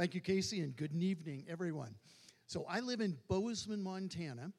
[0.00, 1.94] Thank you, Casey, and good evening, everyone.
[2.46, 4.50] So, I live in Bozeman, Montana,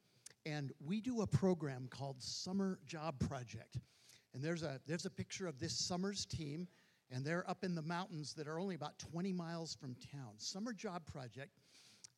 [0.46, 3.80] and we do a program called Summer Job Project.
[4.36, 6.68] And there's a, there's a picture of this summer's team,
[7.10, 10.34] and they're up in the mountains that are only about 20 miles from town.
[10.38, 11.58] Summer Job Project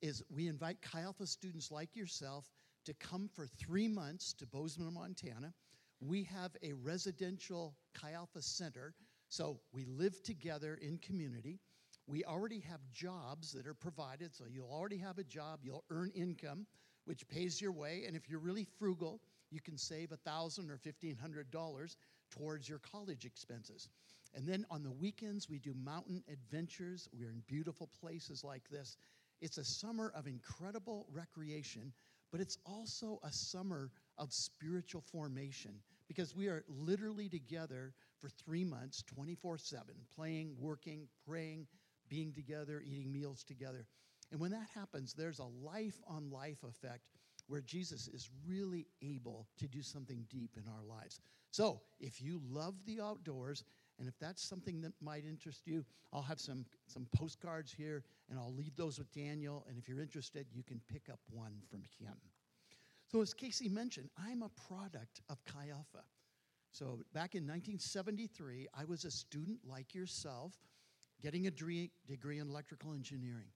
[0.02, 2.52] is we invite Chi Alpha students like yourself
[2.84, 5.54] to come for three months to Bozeman, Montana.
[6.02, 8.94] We have a residential Chi Alpha center,
[9.30, 11.62] so we live together in community.
[12.08, 16.12] We already have jobs that are provided, so you'll already have a job, you'll earn
[16.16, 16.66] income,
[17.06, 19.22] which pays your way, and if you're really frugal,
[19.52, 21.96] you can save 1,000 or $1,500
[22.32, 23.90] towards your college expenses.
[24.36, 27.08] And then on the weekends, we do mountain adventures.
[27.14, 28.98] We're in beautiful places like this.
[29.42, 31.94] It's a summer of incredible recreation,
[32.32, 35.76] but it's also a summer of spiritual formation
[36.08, 39.86] because we are literally together for three months, 24 7,
[40.16, 41.68] playing, working, praying,
[42.10, 43.86] being together, eating meals together.
[44.32, 47.10] And when that happens, there's a life on life effect
[47.48, 51.20] where Jesus is really able to do something deep in our lives.
[51.52, 53.64] So, if you love the outdoors,
[54.00, 58.40] and if that's something that might interest you, I'll have some, some postcards here and
[58.40, 59.66] I'll leave those with Daniel.
[59.70, 62.16] And if you're interested, you can pick up one from him.
[63.12, 65.70] So, as Casey mentioned, I'm a product of Chi.
[66.72, 70.54] So, back in 1973, I was a student like yourself,
[71.24, 71.90] getting a degree
[72.40, 73.48] in electrical engineering.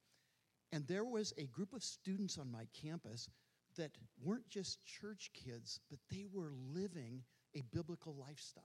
[0.71, 3.29] And there was a group of students on my campus
[3.77, 3.91] that
[4.23, 7.21] weren't just church kids, but they were living
[7.55, 8.63] a biblical lifestyle.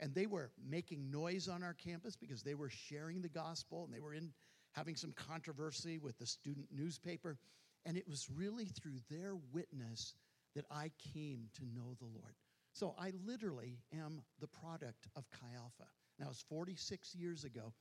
[0.00, 3.92] And they were making noise on our campus because they were sharing the gospel and
[3.92, 4.32] they were in
[4.72, 7.36] having some controversy with the student newspaper.
[7.84, 10.14] And it was really through their witness
[10.54, 12.34] that I came to know the Lord.
[12.72, 15.88] So I literally am the product of Chi Alpha.
[16.18, 17.72] Now, it's 46 years ago.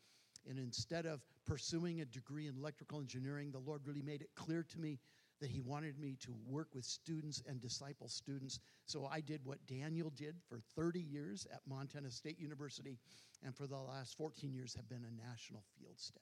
[0.49, 4.63] And instead of pursuing a degree in electrical engineering, the Lord really made it clear
[4.63, 4.99] to me
[5.39, 8.59] that He wanted me to work with students and disciple students.
[8.85, 12.97] So I did what Daniel did for 30 years at Montana State University,
[13.43, 16.21] and for the last 14 years have been a national field staff.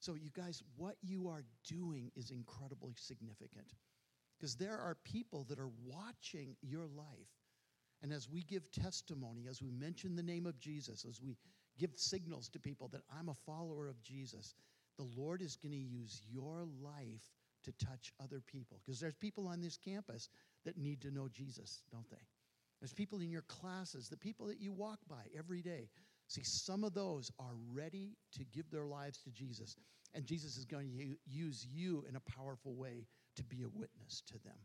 [0.00, 3.74] So, you guys, what you are doing is incredibly significant
[4.36, 7.28] because there are people that are watching your life.
[8.02, 11.36] And as we give testimony, as we mention the name of Jesus, as we
[11.80, 14.54] give signals to people that I'm a follower of Jesus,
[14.98, 17.32] the Lord is going to use your life
[17.64, 18.80] to touch other people.
[18.84, 20.28] Because there's people on this campus
[20.64, 22.26] that need to know Jesus, don't they?
[22.80, 25.88] There's people in your classes, the people that you walk by every day.
[26.28, 29.76] See, some of those are ready to give their lives to Jesus,
[30.14, 34.22] and Jesus is going to use you in a powerful way to be a witness
[34.28, 34.56] to them.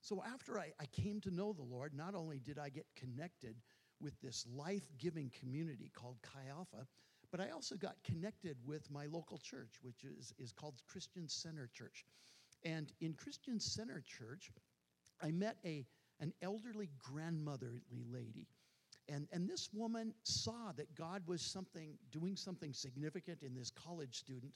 [0.00, 3.56] So, after I, I came to know the Lord, not only did I get connected
[4.00, 6.86] with this life giving community called Chi Alpha,
[7.30, 11.68] but I also got connected with my local church, which is, is called Christian Center
[11.72, 12.04] Church.
[12.64, 14.50] And in Christian Center Church,
[15.22, 15.84] I met a,
[16.20, 18.46] an elderly grandmotherly lady.
[19.08, 24.16] And, and this woman saw that God was something, doing something significant in this college
[24.16, 24.52] student.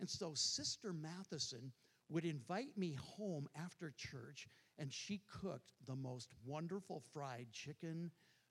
[0.00, 1.72] And so Sister Matheson
[2.08, 8.10] would invite me home after church, and she cooked the most wonderful fried chicken,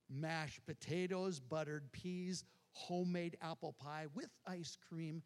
[0.10, 5.22] mashed potatoes, buttered peas, homemade apple pie with ice cream,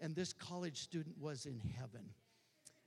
[0.00, 2.08] and this college student was in heaven.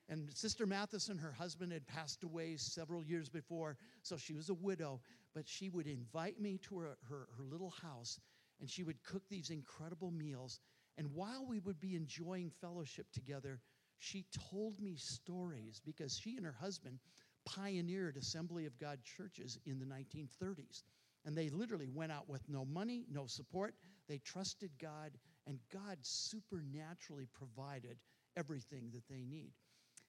[0.10, 4.54] And Sister Matheson, her husband had passed away several years before, so she was a
[4.54, 5.00] widow,
[5.34, 8.20] but she would invite me to her, her, her little house
[8.64, 10.62] and she would cook these incredible meals.
[10.98, 13.60] And while we would be enjoying fellowship together,
[14.00, 17.00] she told me stories because she and her husband
[17.46, 20.84] pioneered Assembly of God churches in the 1930s.
[21.26, 23.76] And they literally went out with no money, no support.
[24.10, 25.12] They trusted God,
[25.48, 27.98] and God supernaturally provided
[28.36, 29.52] everything that they need.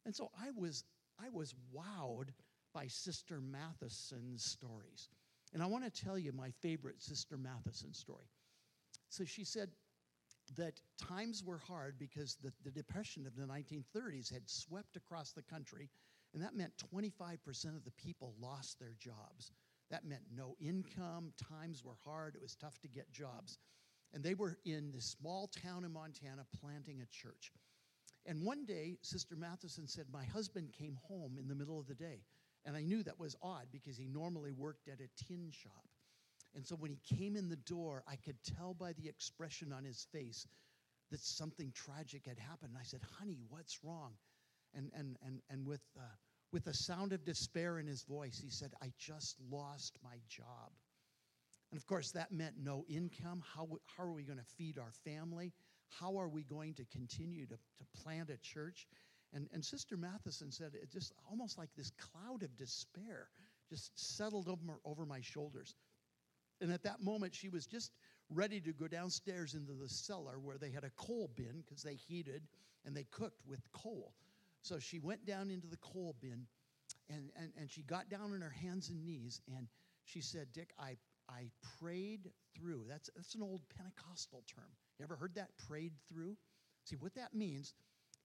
[0.05, 0.85] And so I was,
[1.23, 2.31] I was wowed
[2.73, 5.09] by Sister Matheson's stories.
[5.53, 8.27] And I want to tell you my favorite Sister Matheson story.
[9.09, 9.71] So she said
[10.57, 15.43] that times were hard because the, the depression of the 1930s had swept across the
[15.43, 15.89] country,
[16.35, 19.53] and that meant 25% of the people lost their jobs.
[19.91, 23.59] That meant no income, times were hard, it was tough to get jobs.
[24.13, 27.53] And they were in this small town in Montana planting a church.
[28.27, 31.95] And one day, Sister Matheson said, My husband came home in the middle of the
[31.95, 32.23] day.
[32.65, 35.85] And I knew that was odd because he normally worked at a tin shop.
[36.55, 39.85] And so when he came in the door, I could tell by the expression on
[39.85, 40.47] his face
[41.11, 42.71] that something tragic had happened.
[42.71, 44.13] And I said, Honey, what's wrong?
[44.75, 46.03] And, and, and, and with, uh,
[46.55, 50.73] with a sound of despair in his voice, he said, I just lost my job.
[51.71, 53.43] And of course, that meant no income.
[53.55, 55.53] How, how are we going to feed our family?
[55.99, 58.87] how are we going to continue to, to plant a church?
[59.33, 63.29] And, and Sister Matheson said it just almost like this cloud of despair
[63.69, 65.75] just settled over, over my shoulders.
[66.61, 67.93] And at that moment, she was just
[68.31, 71.95] ready to go downstairs into the cellar where they had a coal bin because they
[71.95, 72.43] heated
[72.85, 74.15] and they cooked with coal.
[74.65, 76.47] So she went down into the coal bin
[77.11, 79.69] and, and, and she got down on her hands and knees and
[80.05, 80.97] she said, Dick, I,
[81.29, 82.85] I prayed through.
[82.89, 84.71] That's, that's an old Pentecostal term.
[84.99, 85.51] You ever heard that?
[85.69, 86.39] Prayed through?
[86.85, 87.75] See, what that means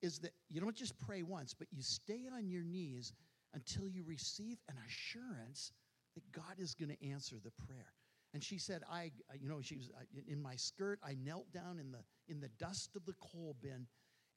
[0.01, 3.11] is that you don't just pray once, but you stay on your knees
[3.53, 5.73] until you receive an assurance
[6.15, 7.91] that God is going to answer the prayer.
[8.33, 9.89] And she said, I, you know, she was
[10.25, 10.99] in my skirt.
[11.03, 11.99] I knelt down in the,
[12.29, 13.87] in the dust of the coal bin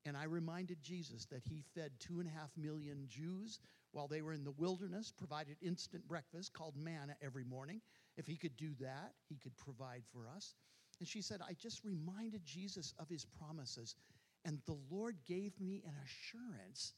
[0.05, 3.61] and I reminded Jesus that he fed two and a half million Jews
[3.93, 7.81] while they were in the wilderness, provided instant breakfast called manna every morning.
[8.17, 10.55] If he could do that, he could provide for us.
[10.99, 13.95] And she said, I just reminded Jesus of his promises.
[14.45, 16.95] And the Lord gave me an assurance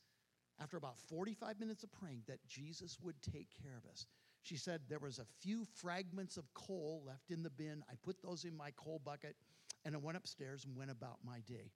[0.61, 4.07] after about 45 minutes of praying that Jesus would take care of us.
[4.43, 7.83] She said there was a few fragments of coal left in the bin.
[7.91, 9.37] I put those in my coal bucket
[9.85, 11.73] and I went upstairs and went about my day.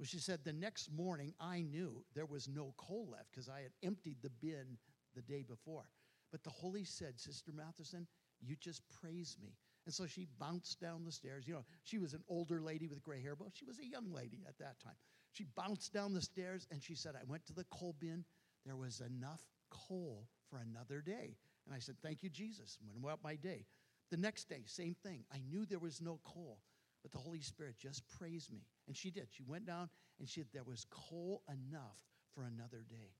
[0.00, 3.60] Well, she said the next morning I knew there was no coal left because I
[3.60, 4.78] had emptied the bin
[5.14, 5.84] the day before.
[6.32, 8.06] But the Holy said, Sister Matheson,
[8.40, 9.58] you just praise me.
[9.84, 11.46] And so she bounced down the stairs.
[11.46, 14.10] You know, she was an older lady with gray hair, but she was a young
[14.10, 14.94] lady at that time.
[15.32, 18.24] She bounced down the stairs and she said, I went to the coal bin.
[18.64, 21.36] There was enough coal for another day.
[21.66, 22.78] And I said, Thank you, Jesus.
[22.80, 23.66] And went about my day.
[24.10, 25.24] The next day, same thing.
[25.30, 26.58] I knew there was no coal.
[27.02, 28.60] But the Holy Spirit just praised me.
[28.90, 29.28] And she did.
[29.30, 29.88] She went down
[30.18, 31.96] and she said there was coal enough
[32.34, 33.14] for another day.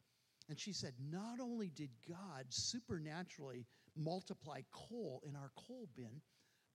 [0.49, 6.23] And she said, not only did God supernaturally multiply coal in our coal bin,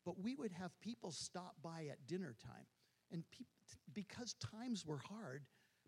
[0.06, 2.64] but we would have people stop by at dinner time.
[3.12, 3.44] And pe-
[3.94, 5.44] because times were hard,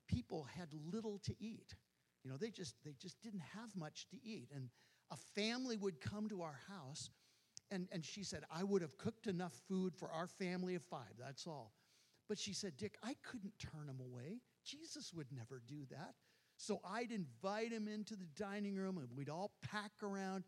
[0.10, 1.76] people had little to eat.
[2.26, 4.50] You know, they just they just didn't have much to eat.
[4.54, 4.68] And
[5.12, 7.10] a family would come to our house
[7.72, 11.14] and, and she said, I would have cooked enough food for our family of five,
[11.18, 11.72] that's all.
[12.28, 14.42] But she said, Dick, I couldn't turn him away.
[14.66, 16.16] Jesus would never do that.
[16.58, 20.44] So I'd invite him into the dining room and we'd all pack around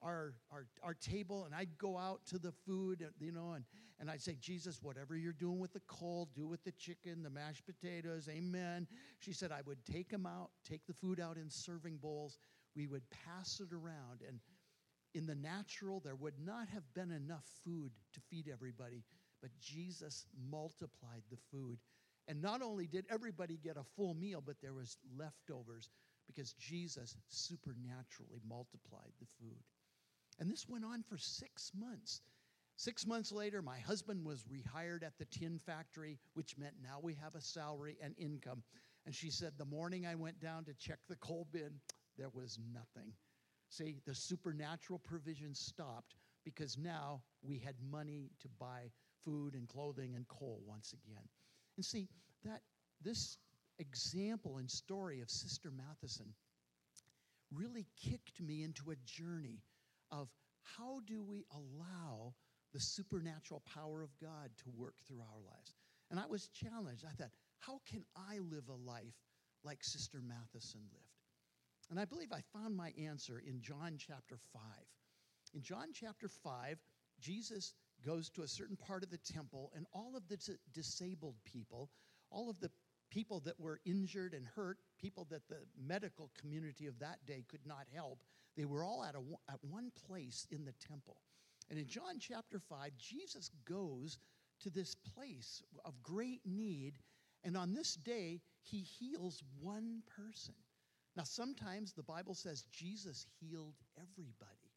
[0.00, 3.64] our, our, our table and I'd go out to the food, uh, you know, and,
[4.00, 7.30] and I'd say, Jesus, whatever you're doing with the coal, do with the chicken, the
[7.30, 8.86] mashed potatoes, amen.
[9.18, 12.38] She said, I would take them out, take the food out in serving bowls.
[12.76, 14.22] We would pass it around.
[14.26, 14.38] And
[15.14, 19.02] in the natural, there would not have been enough food to feed everybody,
[19.40, 21.78] but Jesus multiplied the food.
[22.26, 25.88] And not only did everybody get a full meal, but there was leftovers
[26.26, 29.62] because Jesus supernaturally multiplied the food.
[30.38, 32.20] And this went on for six months.
[32.76, 37.14] Six months later, my husband was rehired at the tin factory, which meant now we
[37.14, 38.62] have a salary and income.
[39.04, 41.80] And she said, The morning I went down to check the coal bin,
[42.16, 43.12] there was nothing.
[43.70, 46.14] See, the supernatural provision stopped
[46.44, 48.90] because now we had money to buy
[49.28, 51.28] food and clothing and coal once again.
[51.76, 52.08] And see,
[52.44, 52.62] that
[53.02, 53.36] this
[53.78, 56.32] example and story of Sister Matheson
[57.52, 59.60] really kicked me into a journey
[60.10, 60.28] of
[60.76, 62.32] how do we allow
[62.72, 65.74] the supernatural power of God to work through our lives.
[66.10, 67.04] And I was challenged.
[67.06, 69.14] I thought, how can I live a life
[69.64, 71.04] like Sister Matheson lived?
[71.90, 74.62] And I believe I found my answer in John chapter 5.
[75.54, 76.78] In John chapter 5,
[77.20, 77.72] Jesus
[78.04, 80.38] goes to a certain part of the temple, and all of the
[80.72, 81.90] disabled people,
[82.30, 82.70] all of the
[83.10, 87.66] people that were injured and hurt, people that the medical community of that day could
[87.66, 88.22] not help,
[88.56, 91.16] they were all at, a, at one place in the temple.
[91.70, 94.18] And in John chapter 5, Jesus goes
[94.60, 96.94] to this place of great need,
[97.44, 100.54] and on this day, he heals one person.
[101.16, 104.67] Now, sometimes the Bible says Jesus healed everybody.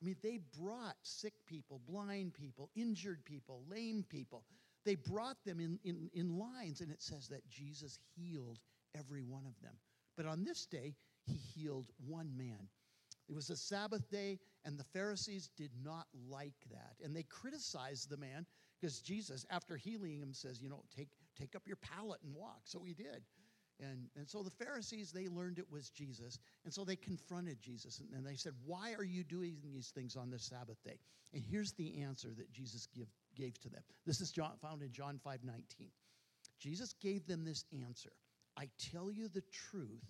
[0.00, 4.44] I mean, they brought sick people, blind people, injured people, lame people.
[4.84, 8.58] They brought them in, in, in lines, and it says that Jesus healed
[8.96, 9.74] every one of them.
[10.16, 12.68] But on this day, he healed one man.
[13.28, 16.94] It was a Sabbath day, and the Pharisees did not like that.
[17.02, 18.46] And they criticized the man
[18.80, 22.60] because Jesus, after healing him, says, You know, take, take up your pallet and walk.
[22.64, 23.22] So he did.
[23.80, 26.38] And, and so the Pharisees, they learned it was Jesus.
[26.64, 28.00] And so they confronted Jesus.
[28.14, 30.98] And, they said, Why are you doing these things on this Sabbath day?
[31.34, 33.82] And here's the answer that Jesus give, gave to them.
[34.06, 35.90] This is John, found in John 5 19.
[36.58, 38.12] Jesus gave them this answer
[38.56, 40.04] I tell you the truth,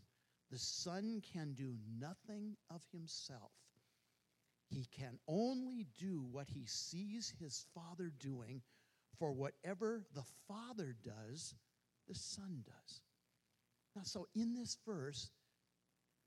[0.50, 3.50] the Son can do nothing of himself.
[4.68, 8.62] He can only do what he sees his Father doing,
[9.18, 11.54] For whatever the Father does,
[12.08, 13.00] the Son does.
[13.96, 15.30] Now, so in this verse,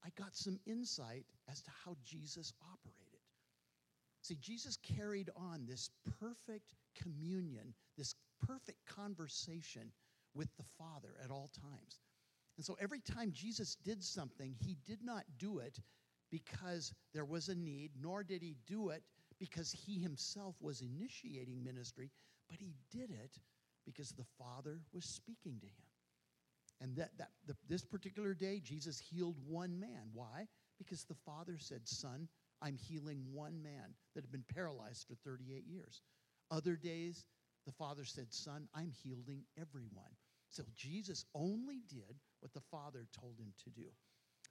[0.04, 3.20] I got some insight as to how Jesus operated.
[4.22, 9.92] See, Jesus carried on this perfect communion, this perfect conversation
[10.34, 12.00] with the Father at all times.
[12.58, 15.80] And so every time Jesus did something, he did not do it
[16.32, 19.04] because there was a need, nor did he do it
[19.40, 22.10] because he himself was initiating ministry,
[22.50, 23.40] but he did it
[23.86, 25.89] because the Father was speaking to him.
[26.82, 30.10] And that, that the, this particular day, Jesus healed one man.
[30.14, 30.48] Why?
[30.78, 32.28] Because the Father said, Son,
[32.62, 36.02] I'm healing one man that had been paralyzed for 38 years.
[36.52, 37.26] Other days,
[37.66, 40.16] the Father said, Son, I'm healing everyone.
[40.50, 43.88] So Jesus only did what the Father told him to do.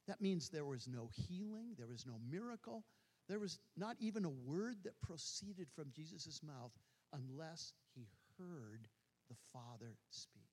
[0.07, 2.85] That means there was no healing, there was no miracle,
[3.29, 6.73] there was not even a word that proceeded from Jesus' mouth
[7.13, 8.07] unless he
[8.39, 8.87] heard
[9.29, 10.48] the Father speak.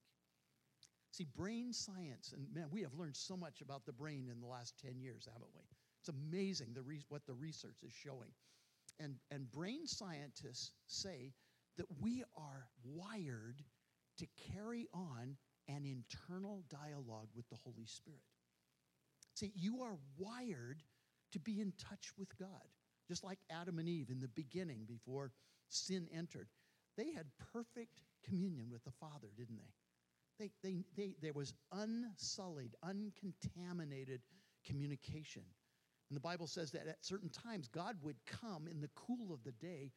[1.15, 4.48] See, brain science, and man, we have learned so much about the brain in the
[4.48, 5.62] last 10 years, haven't we?
[6.01, 8.31] It's amazing the re- what the research is showing.
[9.00, 11.31] And, and brain scientists say
[11.77, 13.63] that we are wired
[14.17, 15.38] to carry on
[15.69, 18.19] an internal dialogue with the Holy Spirit.
[19.36, 20.84] See, you are wired
[21.31, 22.67] to be in touch with God,
[23.07, 25.31] just like Adam and Eve in the beginning before
[25.69, 26.50] sin entered.
[26.98, 29.72] They had perfect communion with the Father, didn't they?
[30.39, 34.22] They, they, they, there was unsullied, uncontaminated
[34.65, 35.44] communication.
[36.10, 39.44] And the Bible says that at certain times, God would come in the cool of
[39.44, 39.92] the day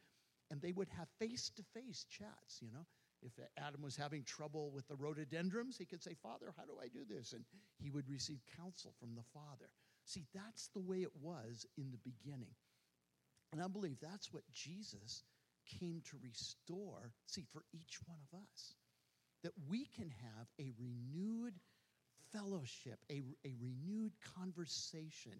[0.50, 2.86] and they would have face to face chats, you know.
[3.20, 6.86] If Adam was having trouble with the rhododendrons, he could say, Father, how do I
[6.86, 7.32] do this?
[7.32, 7.44] And
[7.78, 9.68] he would receive counsel from the Father.
[10.04, 12.54] See, that's the way it was in the beginning.
[13.52, 15.24] And I believe that's what Jesus
[15.80, 18.74] came to restore, see, for each one of us.
[19.42, 21.54] That we can have a renewed
[22.32, 25.32] fellowship, a, a renewed conversation,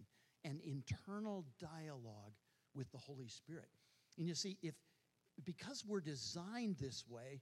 [0.45, 2.33] an internal dialogue
[2.75, 3.69] with the Holy Spirit.
[4.19, 4.75] And you see, if
[5.45, 7.41] because we're designed this way,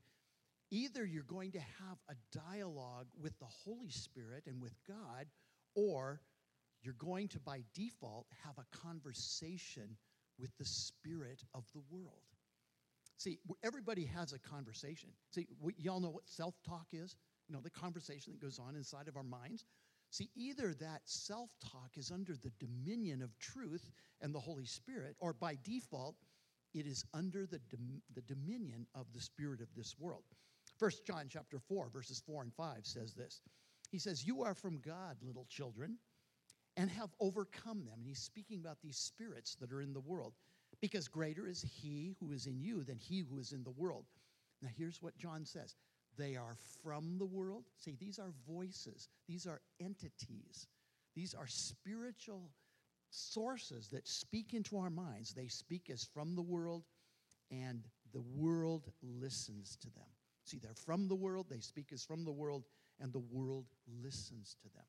[0.70, 5.26] either you're going to have a dialogue with the Holy Spirit and with God,
[5.74, 6.20] or
[6.82, 9.96] you're going to, by default, have a conversation
[10.38, 12.35] with the spirit of the world.
[13.18, 15.10] See, everybody has a conversation.
[15.30, 17.16] See, we, y'all know what self talk is?
[17.48, 19.64] You know, the conversation that goes on inside of our minds.
[20.10, 25.16] See, either that self talk is under the dominion of truth and the Holy Spirit,
[25.18, 26.16] or by default,
[26.74, 30.24] it is under the, dom- the dominion of the spirit of this world.
[30.78, 33.40] First John chapter 4, verses 4 and 5 says this.
[33.90, 35.96] He says, You are from God, little children,
[36.76, 37.94] and have overcome them.
[37.98, 40.34] And he's speaking about these spirits that are in the world,
[40.80, 44.04] because greater is he who is in you than he who is in the world.
[44.62, 45.74] Now, here's what John says
[46.16, 47.64] they are from the world.
[47.76, 50.66] See, these are voices, these are entities,
[51.14, 52.50] these are spiritual
[53.10, 55.32] sources that speak into our minds.
[55.32, 56.84] They speak as from the world,
[57.50, 60.06] and the world listens to them.
[60.44, 62.64] See, they're from the world, they speak as from the world,
[63.00, 63.66] and the world
[64.02, 64.84] listens to them.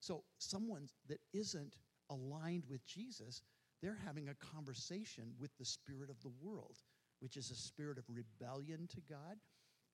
[0.00, 1.76] So, someone that isn't
[2.10, 3.42] aligned with Jesus,
[3.82, 6.76] they're having a conversation with the spirit of the world,
[7.20, 9.38] which is a spirit of rebellion to God.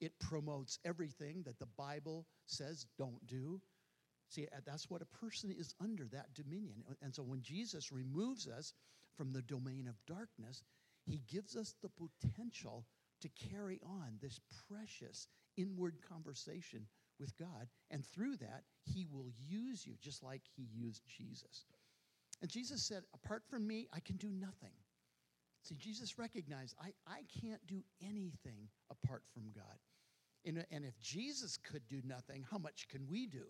[0.01, 3.61] It promotes everything that the Bible says don't do.
[4.29, 6.85] See, uh, that's what a person is under, that dominion.
[7.03, 8.75] And so when Jesus removes us
[9.17, 10.63] from the domain of darkness,
[11.07, 12.85] he gives us the potential
[13.23, 15.27] to carry on this precious
[15.57, 16.87] inward conversation
[17.19, 17.69] with God.
[17.91, 21.65] And through that, he will use you just like he used Jesus.
[22.41, 24.75] And Jesus said, Apart from me, I can do nothing.
[25.63, 29.79] See, Jesus recognized, I, I can't do anything apart from God.
[30.45, 33.45] And, and if Jesus could do nothing, how much can we do?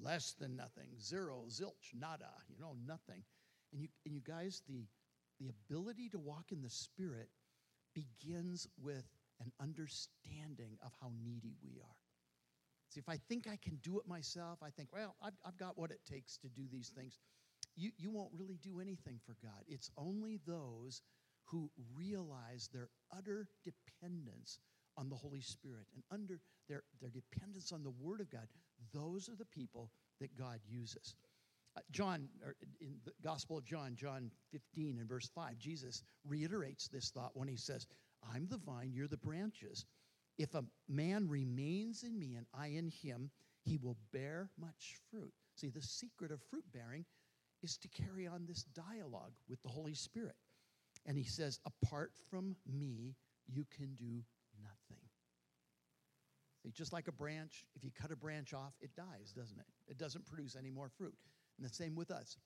[0.00, 3.24] Less than nothing, zero, zilch, nada, you know, nothing.
[3.72, 4.86] And you, and you guys, the,
[5.40, 7.28] the ability to walk in the Spirit
[7.94, 9.04] begins with
[9.40, 11.96] an understanding of how needy we are.
[12.90, 15.76] See, if I think I can do it myself, I think, well, I've, I've got
[15.76, 17.18] what it takes to do these things.
[17.78, 19.62] You, you won't really do anything for God.
[19.68, 21.00] It's only those
[21.44, 24.58] who realize their utter dependence
[24.96, 28.48] on the Holy Spirit and under their, their dependence on the Word of God,
[28.92, 31.14] those are the people that God uses.
[31.76, 32.28] Uh, John,
[32.80, 37.46] in the Gospel of John, John 15 and verse 5, Jesus reiterates this thought when
[37.46, 37.86] he says,
[38.34, 39.86] I'm the vine, you're the branches.
[40.36, 43.30] If a man remains in me and I in him,
[43.64, 45.32] he will bear much fruit.
[45.54, 47.04] See, the secret of fruit bearing
[47.62, 50.36] is to carry on this dialogue with the Holy Spirit.
[51.06, 53.14] And he says, apart from me,
[53.46, 54.22] you can do
[54.62, 55.02] nothing.
[56.62, 59.66] See, just like a branch, if you cut a branch off, it dies, doesn't it?
[59.88, 61.14] It doesn't produce any more fruit.
[61.56, 62.36] And the same with us.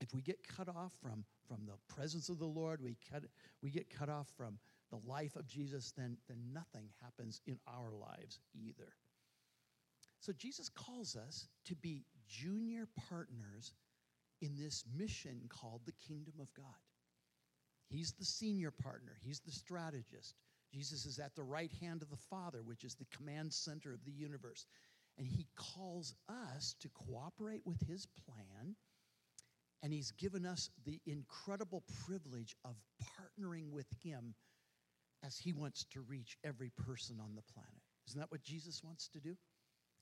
[0.00, 3.24] If we get cut off from, from the presence of the Lord, we, cut,
[3.62, 4.58] we get cut off from
[4.90, 8.94] the life of Jesus, then, then nothing happens in our lives either.
[10.20, 13.74] So Jesus calls us to be junior partners
[14.40, 16.64] in this mission called the kingdom of God.
[17.88, 20.34] He's the senior partner, he's the strategist.
[20.72, 24.04] Jesus is at the right hand of the Father, which is the command center of
[24.04, 24.66] the universe.
[25.18, 28.76] And he calls us to cooperate with his plan.
[29.82, 34.34] And he's given us the incredible privilege of partnering with him
[35.24, 37.82] as he wants to reach every person on the planet.
[38.06, 39.36] Isn't that what Jesus wants to do?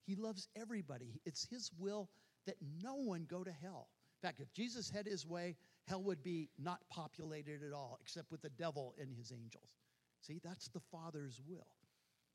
[0.07, 1.21] He loves everybody.
[1.25, 2.11] It's his will
[2.47, 3.89] that no one go to hell.
[4.21, 5.57] In fact, if Jesus had his way,
[5.87, 9.77] hell would be not populated at all, except with the devil and his angels.
[10.21, 11.69] See, that's the Father's will.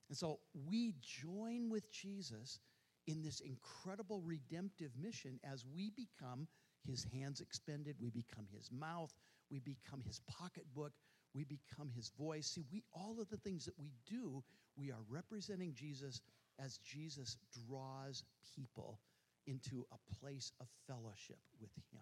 [0.10, 2.60] And so we join with Jesus
[3.08, 6.48] in this incredible redemptive mission as we become
[6.88, 9.14] his hands expended, we become his mouth,
[9.52, 10.94] we become his pocketbook,
[11.34, 12.48] we become his voice.
[12.48, 14.44] See, we all of the things that we do,
[14.78, 16.22] we are representing Jesus
[16.60, 17.38] as Jesus
[17.68, 18.24] draws
[18.56, 19.00] people
[19.48, 22.02] into a place of fellowship with him.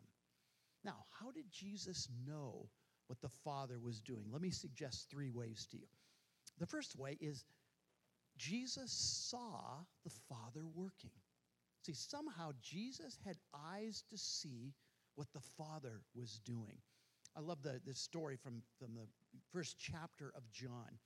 [0.83, 2.67] Now, how did Jesus know
[3.07, 4.25] what the Father was doing?
[4.31, 5.87] Let me suggest three ways to you.
[6.59, 7.45] The first way is
[8.37, 8.91] Jesus
[9.29, 11.11] saw the Father working.
[11.83, 14.73] See, somehow Jesus had eyes to see
[15.15, 16.77] what the Father was doing.
[17.35, 19.07] I love the, this story from, from the
[19.51, 20.97] first chapter of John.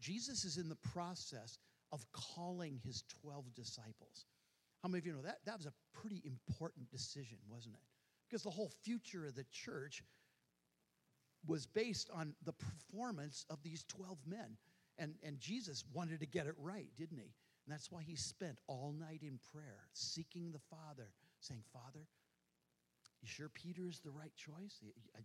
[0.00, 1.58] Jesus is in the process
[1.92, 4.26] of calling his 12 disciples.
[4.82, 5.38] How many of you know that?
[5.46, 7.80] That was a pretty important decision, wasn't it?
[8.28, 10.02] Because the whole future of the church
[11.46, 14.56] was based on the performance of these 12 men.
[14.98, 17.32] And, and Jesus wanted to get it right, didn't he?
[17.66, 21.10] And that's why he spent all night in prayer, seeking the Father,
[21.40, 22.06] saying, Father,
[23.20, 24.82] you sure Peter is the right choice?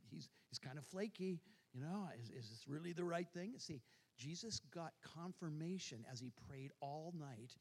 [0.09, 1.39] He's, he's kind of flaky.
[1.73, 3.53] You know, is, is this really the right thing?
[3.57, 3.81] See,
[4.17, 7.55] Jesus got confirmation as he prayed all night,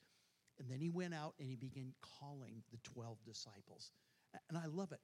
[0.59, 3.90] and then he went out and he began calling the 12 disciples.
[4.49, 5.01] And I love it.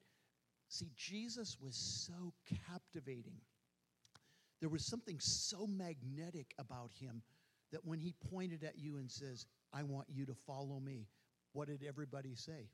[0.68, 2.32] See, Jesus was so
[2.66, 3.36] captivating.
[4.60, 7.22] There was something so magnetic about him
[7.72, 11.08] that when he pointed at you and says, I want you to follow me,
[11.52, 12.68] what did everybody say?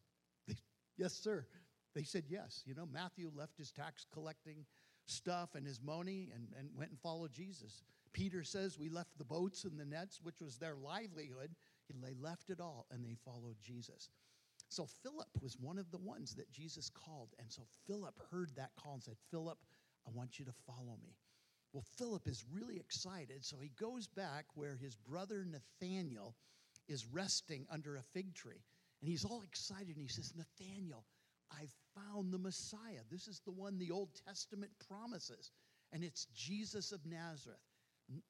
[0.47, 0.57] They,
[0.97, 1.47] yes, sir.
[1.95, 2.63] They said yes.
[2.67, 4.65] You know, Matthew left his tax collecting
[5.07, 7.83] stuff and his money and, and went and followed Jesus.
[8.13, 11.55] Peter says, We left the boats and the nets, which was their livelihood.
[12.03, 14.11] They left it all and they followed Jesus.
[14.69, 17.35] So Philip was one of the ones that Jesus called.
[17.39, 19.59] And so Philip heard that call and said, Philip,
[20.07, 21.17] I want you to follow me.
[21.73, 23.45] Well, Philip is really excited.
[23.45, 26.35] So he goes back where his brother Nathanael
[26.89, 28.63] is resting under a fig tree.
[29.01, 31.05] And he's all excited and he says, Nathanael,
[31.51, 33.03] I found the Messiah.
[33.11, 35.51] This is the one the Old Testament promises.
[35.93, 37.59] And it's Jesus of Nazareth.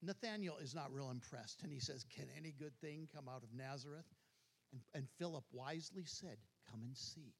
[0.02, 1.62] Nathanael is not real impressed.
[1.62, 4.06] And he says, Can any good thing come out of Nazareth?
[4.72, 6.36] And, and Philip wisely said,
[6.70, 7.34] Come and see.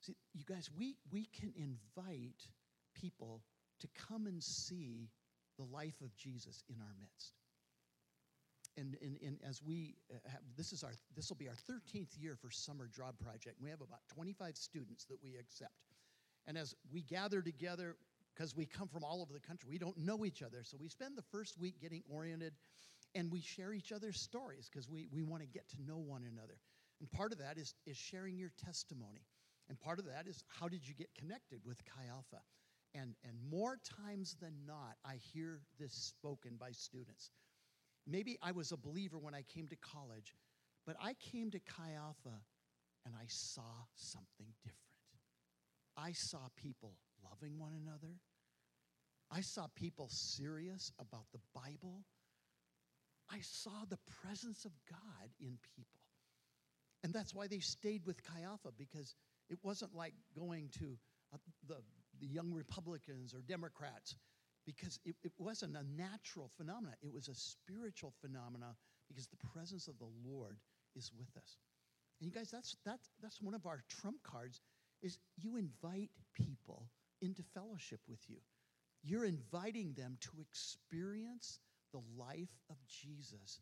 [0.00, 2.42] See, you guys, we, we can invite
[2.94, 3.42] people
[3.80, 5.08] to come and see
[5.58, 7.32] the life of Jesus in our midst.
[8.78, 12.10] And, and, and as we uh, have, this is our, this will be our 13th
[12.20, 13.56] year for Summer Job Project.
[13.60, 15.72] We have about 25 students that we accept.
[16.46, 17.96] And as we gather together,
[18.36, 20.62] because we come from all over the country, we don't know each other.
[20.62, 22.52] So we spend the first week getting oriented
[23.14, 26.22] and we share each other's stories because we, we want to get to know one
[26.30, 26.58] another.
[27.00, 29.22] And part of that is, is sharing your testimony.
[29.68, 32.42] And part of that is how did you get connected with Chi Alpha?
[32.94, 37.30] And, and more times than not, I hear this spoken by students.
[38.06, 40.34] Maybe I was a believer when I came to college,
[40.86, 42.38] but I came to Chi Alpha
[43.04, 44.78] and I saw something different.
[45.96, 46.94] I saw people
[47.30, 48.14] loving one another.
[49.30, 52.04] I saw people serious about the Bible.
[53.30, 56.00] I saw the presence of God in people.
[57.02, 59.14] And that's why they stayed with Chi Alpha because
[59.48, 60.96] it wasn't like going to
[61.32, 61.76] uh, the,
[62.20, 64.16] the young Republicans or Democrats
[64.64, 66.94] because it, it wasn't a natural phenomenon.
[67.02, 68.74] It was a spiritual phenomenon
[69.08, 70.58] because the presence of the Lord
[70.96, 71.58] is with us.
[72.20, 74.60] And you guys, that's, that's, that's one of our trump cards
[75.02, 76.88] is you invite people
[77.20, 78.36] into fellowship with you.
[79.02, 81.60] You're inviting them to experience
[81.92, 83.60] the life of Jesus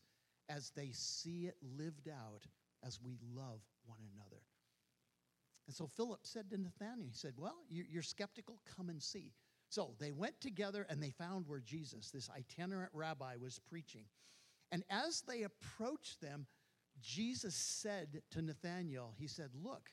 [0.49, 2.47] as they see it lived out
[2.85, 4.43] as we love one another.
[5.67, 9.33] And so Philip said to Nathanael, he said, Well, you're skeptical, come and see.
[9.71, 14.05] So they went together and they found where Jesus, this itinerant rabbi, was preaching.
[14.73, 16.47] And as they approached them,
[17.01, 19.91] Jesus said to Nathanael, He said, Look,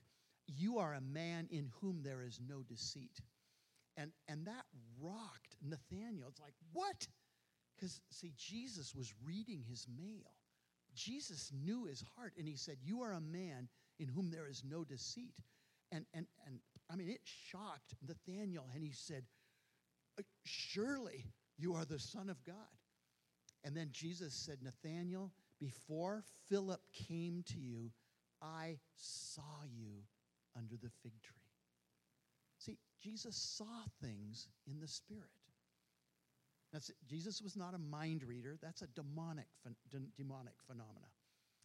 [0.47, 3.21] you are a man in whom there is no deceit.
[4.02, 4.66] And, and that
[5.00, 6.30] rocked Nathanael.
[6.30, 7.08] It's like, what?
[7.76, 10.34] Because, see, Jesus was reading his mail.
[10.96, 14.64] Jesus knew his heart, and he said, You are a man in whom there is
[14.68, 15.38] no deceit.
[15.92, 16.60] And, and, and
[16.92, 19.24] I mean, it shocked Nathanael, and he said,
[20.20, 21.26] uh, Surely
[21.58, 22.56] you are the Son of God.
[23.64, 27.92] And then Jesus said, Nathanael, before Philip came to you,
[28.42, 30.04] I saw you
[30.58, 31.40] under the fig tree.
[33.02, 35.30] Jesus saw things in the Spirit.
[36.72, 38.58] That's, Jesus was not a mind reader.
[38.62, 39.48] That's a demonic,
[40.18, 41.08] demonic phenomena.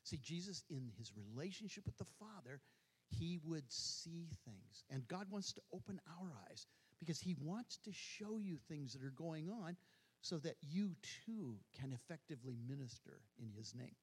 [0.03, 2.61] See, Jesus, in his relationship with the Father,
[3.09, 4.85] he would see things.
[4.91, 6.67] And God wants to open our eyes
[6.99, 9.77] because he wants to show you things that are going on
[10.23, 13.95] so that you too can effectively minister in his name.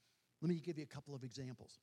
[0.42, 1.80] Let me give you a couple of examples.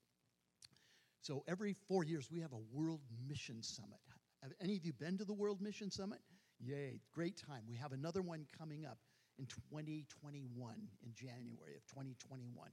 [1.22, 4.00] So every four years, we have a World Mission Summit.
[4.42, 6.18] Have any of you been to the World Mission Summit?
[6.60, 7.62] Yay, great time.
[7.68, 8.98] We have another one coming up
[9.38, 10.74] in 2021,
[11.04, 12.70] in January of 2021.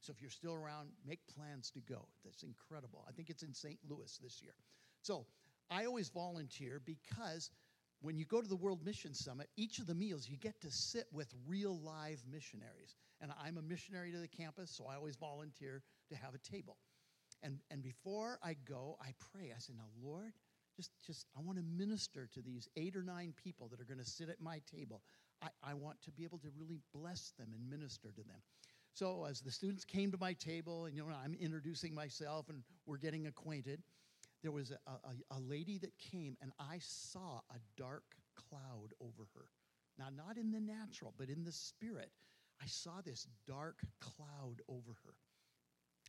[0.00, 2.06] So if you're still around, make plans to go.
[2.24, 3.04] That's incredible.
[3.08, 3.78] I think it's in St.
[3.88, 4.54] Louis this year.
[5.02, 5.26] So
[5.70, 7.50] I always volunteer because
[8.02, 10.70] when you go to the World Mission Summit, each of the meals you get to
[10.70, 12.94] sit with real live missionaries.
[13.22, 16.76] And I'm a missionary to the campus, so I always volunteer to have a table.
[17.42, 19.52] And, and before I go, I pray.
[19.54, 20.32] I say, Now, Lord,
[20.76, 23.98] just, just I want to minister to these eight or nine people that are going
[23.98, 25.02] to sit at my table.
[25.42, 28.40] I, I want to be able to really bless them and minister to them.
[28.92, 32.62] So as the students came to my table, and you know, I'm introducing myself and
[32.86, 33.82] we're getting acquainted,
[34.42, 38.04] there was a, a, a lady that came and I saw a dark
[38.36, 39.46] cloud over her.
[39.98, 42.10] Now, not in the natural, but in the spirit.
[42.62, 45.14] I saw this dark cloud over her.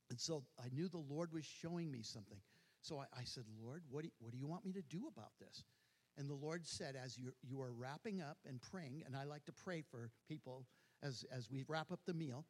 [0.10, 2.40] And so I knew the Lord was showing me something.
[2.88, 5.04] So I, I said, Lord, what do, you, what do you want me to do
[5.12, 5.64] about this?
[6.18, 9.46] And the Lord said, as you, you are wrapping up and praying, and I like
[9.46, 10.66] to pray for people
[11.04, 12.46] as, as we wrap up the meal,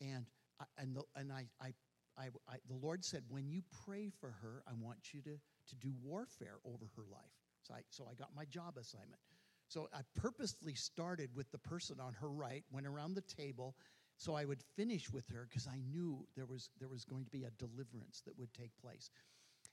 [0.00, 0.26] and,
[0.60, 1.72] I, and, the, and I, I,
[2.18, 5.76] I, I, the Lord said, when you pray for her, I want you to, to
[5.76, 7.32] do warfare over her life.
[7.62, 9.20] So I, so I got my job assignment.
[9.68, 13.76] So I purposely started with the person on her right, went around the table,
[14.16, 17.30] so I would finish with her because I knew there was, there was going to
[17.30, 19.10] be a deliverance that would take place.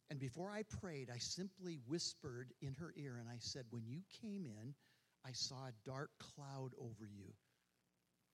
[0.09, 4.01] And before I prayed, I simply whispered in her ear and I said, When you
[4.21, 4.75] came in,
[5.25, 7.33] I saw a dark cloud over you.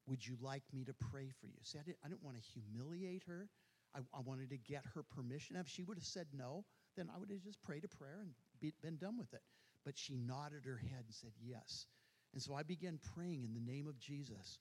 [0.08, 1.60] Would you like me to pray for you?
[1.64, 3.48] See, I didn't, I didn't want to humiliate her.
[3.96, 5.56] I, I, wanted to get her permission.
[5.56, 6.66] If she would have said no,
[6.98, 9.42] then I would have just prayed a prayer and be, been done with it.
[9.86, 11.86] But she nodded her head and said yes.
[12.34, 14.60] And so I began praying in the name of Jesus.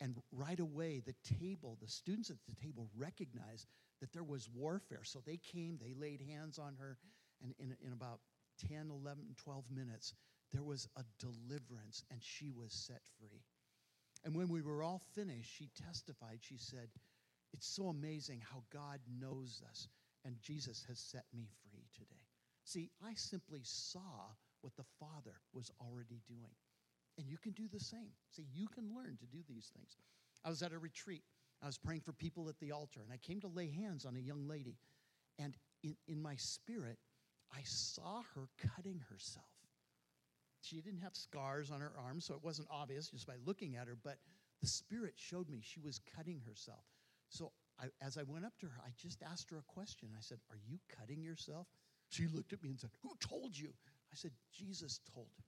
[0.00, 3.66] And right away, the table, the students at the table recognized
[4.00, 5.04] that there was warfare.
[5.04, 6.98] So they came, they laid hands on her,
[7.42, 8.20] and in, in about
[8.68, 10.14] 10, 11, 12 minutes,
[10.52, 13.42] there was a deliverance, and she was set free.
[14.24, 16.38] And when we were all finished, she testified.
[16.40, 16.88] She said,
[17.52, 19.88] It's so amazing how God knows us,
[20.24, 22.26] and Jesus has set me free today.
[22.64, 26.54] See, I simply saw what the Father was already doing.
[27.18, 28.12] And you can do the same.
[28.30, 29.96] See, you can learn to do these things.
[30.44, 31.22] I was at a retreat.
[31.62, 34.16] I was praying for people at the altar, and I came to lay hands on
[34.16, 34.76] a young lady.
[35.38, 36.98] And in, in my spirit,
[37.52, 39.46] I saw her cutting herself.
[40.62, 43.88] She didn't have scars on her arms, so it wasn't obvious just by looking at
[43.88, 44.18] her, but
[44.60, 46.84] the Spirit showed me she was cutting herself.
[47.30, 50.10] So I, as I went up to her, I just asked her a question.
[50.14, 51.66] I said, Are you cutting yourself?
[52.10, 53.70] She looked at me and said, Who told you?
[54.12, 55.44] I said, Jesus told me.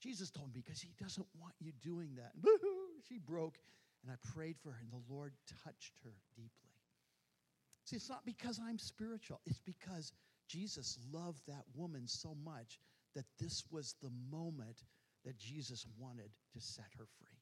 [0.00, 2.32] Jesus told me because he doesn't want you doing that.
[3.08, 3.58] she broke,
[4.04, 5.32] and I prayed for her, and the Lord
[5.64, 6.50] touched her deeply.
[7.84, 10.12] See, it's not because I'm spiritual, it's because
[10.46, 12.78] Jesus loved that woman so much
[13.14, 14.84] that this was the moment
[15.24, 17.38] that Jesus wanted to set her free.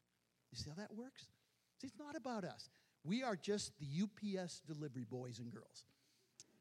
[0.52, 1.26] You see how that works?
[1.80, 2.68] See, it's not about us.
[3.04, 5.84] We are just the UPS delivery boys and girls.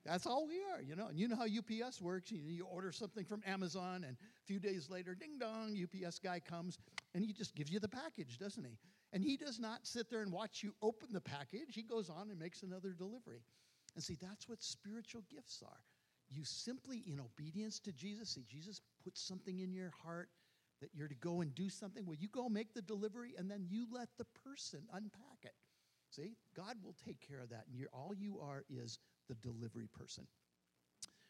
[0.06, 1.08] That's all we are, you know.
[1.08, 2.32] And you know how UPS works.
[2.32, 6.80] You, order something from Amazon, and a few days later, ding dong, UPS guy comes
[7.14, 8.78] and he just gives you the package, doesn't he?
[9.14, 11.74] And he does not sit there and watch you open the package.
[11.74, 13.44] He goes on and makes another delivery.
[13.96, 15.82] And see, that's what spiritual gifts are.
[16.30, 20.30] You simply, in obedience to Jesus, see, Jesus puts something in your heart
[20.80, 22.06] that you're to go and do something.
[22.06, 25.54] Well, you go make the delivery, and then you let the person unpack it.
[26.10, 27.66] See, God will take care of that.
[27.72, 30.26] And all you are is the delivery person.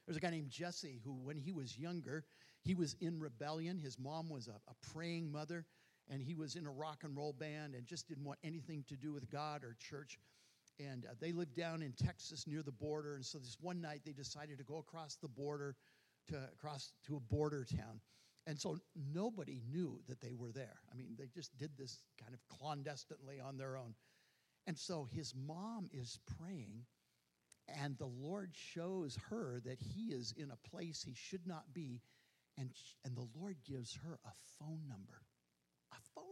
[0.05, 2.25] There's a guy named Jesse who, when he was younger,
[2.63, 3.77] he was in rebellion.
[3.77, 5.65] His mom was a, a praying mother,
[6.11, 8.95] and he was in a rock and roll band and just didn't want anything to
[8.95, 10.19] do with God or church.
[10.77, 13.15] And uh, they lived down in Texas near the border.
[13.15, 15.75] And so this one night they decided to go across the border
[16.27, 18.01] to across to a border town.
[18.45, 18.77] And so
[19.13, 20.79] nobody knew that they were there.
[20.91, 23.93] I mean, they just did this kind of clandestinely on their own.
[24.67, 26.85] And so his mom is praying,
[27.67, 32.01] and the Lord shows her that he is in a place he should not be.
[32.57, 32.71] And,
[33.05, 35.21] and the Lord gives her a phone number.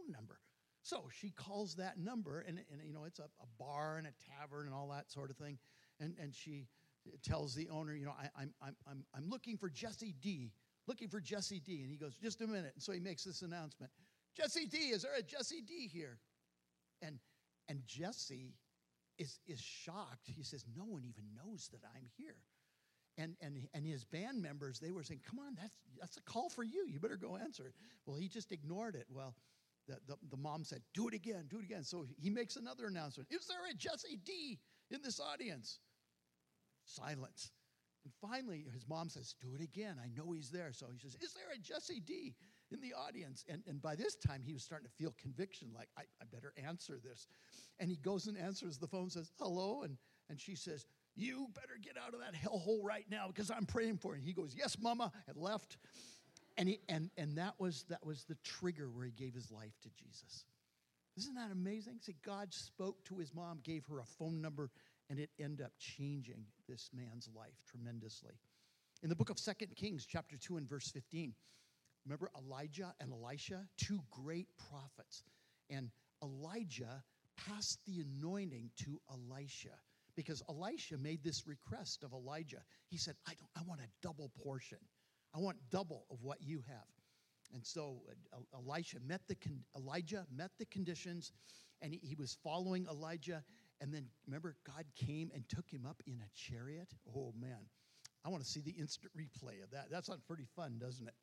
[0.00, 0.38] Phone number.
[0.82, 4.12] So she calls that number, and, and you know, it's a, a bar and a
[4.38, 5.58] tavern and all that sort of thing.
[6.00, 6.66] And, and she
[7.22, 10.52] tells the owner, you know, I, I'm, I'm, I'm, I'm looking for Jesse D
[10.90, 11.82] looking for Jesse D.
[11.82, 12.72] And he goes, just a minute.
[12.74, 13.92] And so he makes this announcement
[14.36, 16.18] Jesse D, is there a Jesse D here?
[17.02, 17.18] And,
[17.68, 18.54] and Jesse
[19.18, 20.26] is, is shocked.
[20.26, 22.36] He says, No one even knows that I'm here.
[23.18, 26.48] And, and, and his band members, they were saying, Come on, that's, that's a call
[26.48, 26.86] for you.
[26.88, 27.74] You better go answer it.
[28.06, 29.06] Well, he just ignored it.
[29.10, 29.34] Well,
[29.90, 31.82] the, the, the mom said, Do it again, do it again.
[31.82, 34.58] So he makes another announcement Is there a Jesse D
[34.90, 35.80] in this audience?
[36.84, 37.50] Silence.
[38.04, 39.96] And finally, his mom says, Do it again.
[40.02, 40.72] I know he's there.
[40.72, 42.34] So he says, Is there a Jesse D
[42.70, 43.44] in the audience?
[43.48, 46.54] And, and by this time, he was starting to feel conviction like, I, I better
[46.64, 47.26] answer this.
[47.78, 49.82] And he goes and answers the phone, says, Hello.
[49.82, 49.96] And,
[50.28, 53.98] and she says, You better get out of that hellhole right now because I'm praying
[53.98, 54.18] for you.
[54.18, 55.76] And he goes, Yes, mama, and left.
[56.60, 59.72] And, he, and, and that, was, that was the trigger where he gave his life
[59.82, 60.44] to Jesus.
[61.16, 62.00] Isn't that amazing?
[62.02, 64.70] See, God spoke to his mom, gave her a phone number,
[65.08, 68.34] and it ended up changing this man's life tremendously.
[69.02, 71.32] In the book of Second Kings, chapter 2 and verse 15,
[72.04, 75.22] remember Elijah and Elisha, two great prophets.
[75.70, 75.88] And
[76.22, 77.02] Elijah
[77.48, 79.78] passed the anointing to Elisha
[80.14, 82.60] because Elisha made this request of Elijah.
[82.90, 84.78] He said, I, don't, I want a double portion.
[85.34, 86.86] I want double of what you have.
[87.52, 91.32] And so uh, Elisha met the con- Elijah met the conditions,
[91.82, 93.42] and he, he was following Elijah,
[93.80, 96.88] and then remember, God came and took him up in a chariot.
[97.16, 97.68] Oh, man.
[98.24, 99.90] I want to see the instant replay of that.
[99.90, 101.14] That sounds pretty fun, doesn't it?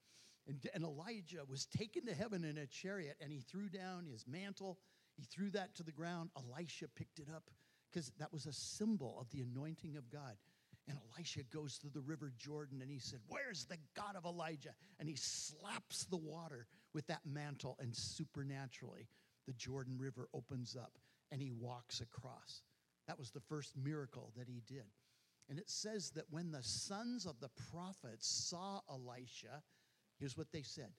[0.47, 4.25] And, and Elijah was taken to heaven in a chariot, and he threw down his
[4.27, 4.79] mantle.
[5.15, 6.31] He threw that to the ground.
[6.35, 7.43] Elisha picked it up
[7.91, 10.37] because that was a symbol of the anointing of God.
[10.87, 14.73] And Elisha goes to the river Jordan and he said, Where's the God of Elijah?
[14.99, 19.07] And he slaps the water with that mantle, and supernaturally,
[19.45, 20.93] the Jordan River opens up
[21.31, 22.61] and he walks across.
[23.07, 24.85] That was the first miracle that he did.
[25.49, 29.63] And it says that when the sons of the prophets saw Elisha,
[30.19, 30.89] here's what they said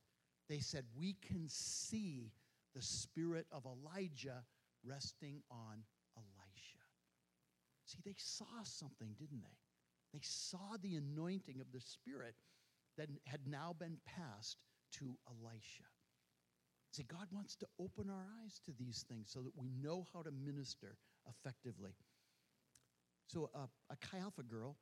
[0.48, 2.32] they said, We can see
[2.74, 4.44] the spirit of Elijah
[4.84, 5.82] resting on
[6.16, 6.78] Elisha.
[7.84, 9.56] See, they saw something, didn't they?
[10.12, 12.34] They saw the anointing of the Spirit
[12.96, 14.56] that had now been passed
[14.92, 15.84] to Elisha.
[16.90, 20.22] See, God wants to open our eyes to these things so that we know how
[20.22, 20.96] to minister
[21.28, 21.92] effectively.
[23.26, 24.76] So, uh, a Chi Alpha girl,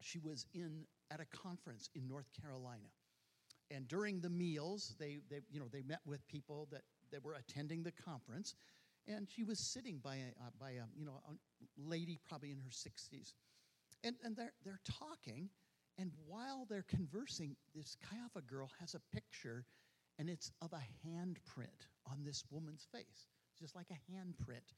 [0.00, 2.88] she was in at a conference in North Carolina,
[3.70, 7.34] and during the meals, they, they you know they met with people that that were
[7.34, 8.54] attending the conference,
[9.08, 11.32] and she was sitting by a by a you know a
[11.76, 13.32] lady probably in her 60s,
[14.04, 15.48] and and they're they're talking,
[15.98, 19.64] and while they're conversing, this Chi girl has a picture
[20.18, 24.74] and it's of a handprint on this woman's face, it's just like a handprint.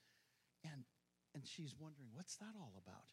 [0.64, 0.84] And,
[1.34, 3.04] and she's wondering, what's that all about?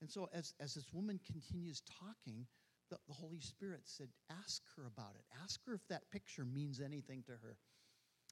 [0.00, 2.46] And so, as, as this woman continues talking,
[2.90, 5.24] the, the Holy Spirit said, Ask her about it.
[5.42, 7.56] Ask her if that picture means anything to her.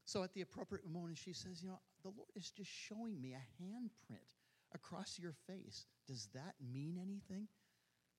[0.05, 3.35] So, at the appropriate moment, she says, You know, the Lord is just showing me
[3.35, 4.31] a handprint
[4.75, 5.87] across your face.
[6.07, 7.49] Does that mean anything?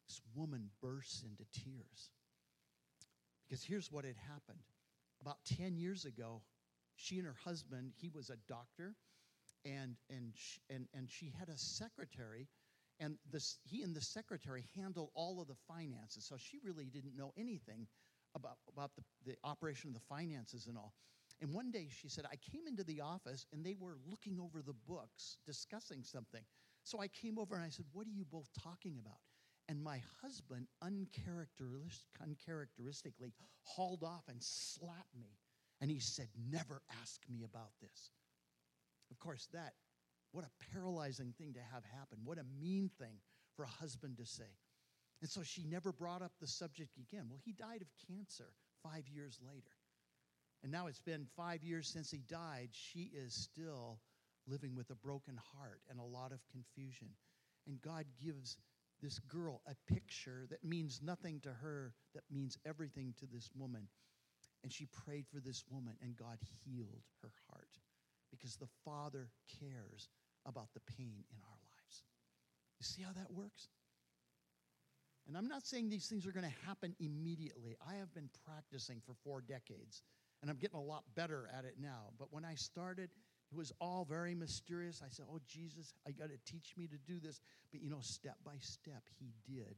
[0.08, 2.12] This woman bursts into tears.
[3.48, 4.60] Because here's what had happened
[5.22, 6.42] about 10 years ago,
[6.96, 8.96] she and her husband, he was a doctor,
[9.66, 12.48] and, and, she, and, and she had a secretary,
[13.00, 16.26] and this, he and the secretary handled all of the finances.
[16.26, 17.88] So she really didn't know anything
[18.36, 20.94] about, about the, the operation of the finances and all.
[21.41, 24.62] And one day she said, I came into the office and they were looking over
[24.62, 26.41] the books, discussing something.
[26.84, 29.19] So I came over and I said, What are you both talking about?
[29.69, 35.38] And my husband uncharacteristically hauled off and slapped me.
[35.82, 38.12] And he said, Never ask me about this.
[39.12, 39.73] Of course, that,
[40.32, 42.19] what a paralyzing thing to have happen.
[42.23, 43.19] What a mean thing
[43.56, 44.58] for a husband to say.
[45.21, 47.28] And so she never brought up the subject again.
[47.30, 49.77] Well, he died of cancer five years later.
[50.63, 52.70] And now it's been five years since he died.
[52.72, 54.00] She is still
[54.48, 57.10] living with a broken heart and a lot of confusion.
[57.67, 58.58] And God gives
[59.02, 63.88] this girl a picture that means nothing to her, that means everything to this woman.
[64.63, 67.70] And she prayed for this woman, and God healed her heart
[68.32, 70.10] because the Father cares
[70.46, 72.04] about the pain in our lives.
[72.80, 73.70] You see how that works?
[75.28, 77.76] And I'm not saying these things are going to happen immediately.
[77.86, 80.02] I have been practicing for four decades,
[80.41, 82.12] and I'm getting a lot better at it now.
[82.19, 83.10] But when I started,
[83.52, 85.02] it was all very mysterious.
[85.04, 87.39] I said, Oh, Jesus, I got to teach me to do this.
[87.71, 89.76] But you know, step by step, He did.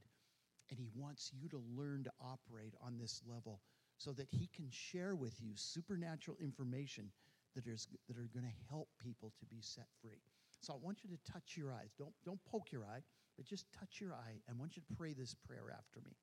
[0.69, 3.61] And He wants you to learn to operate on this level
[3.97, 7.11] so that He can share with you supernatural information
[7.55, 10.21] that, is, that are going to help people to be set free.
[10.61, 11.93] So I want you to touch your eyes.
[11.97, 13.01] Don't, don't poke your eye,
[13.37, 14.41] but just touch your eye.
[14.47, 16.15] And I want you to pray this prayer after me.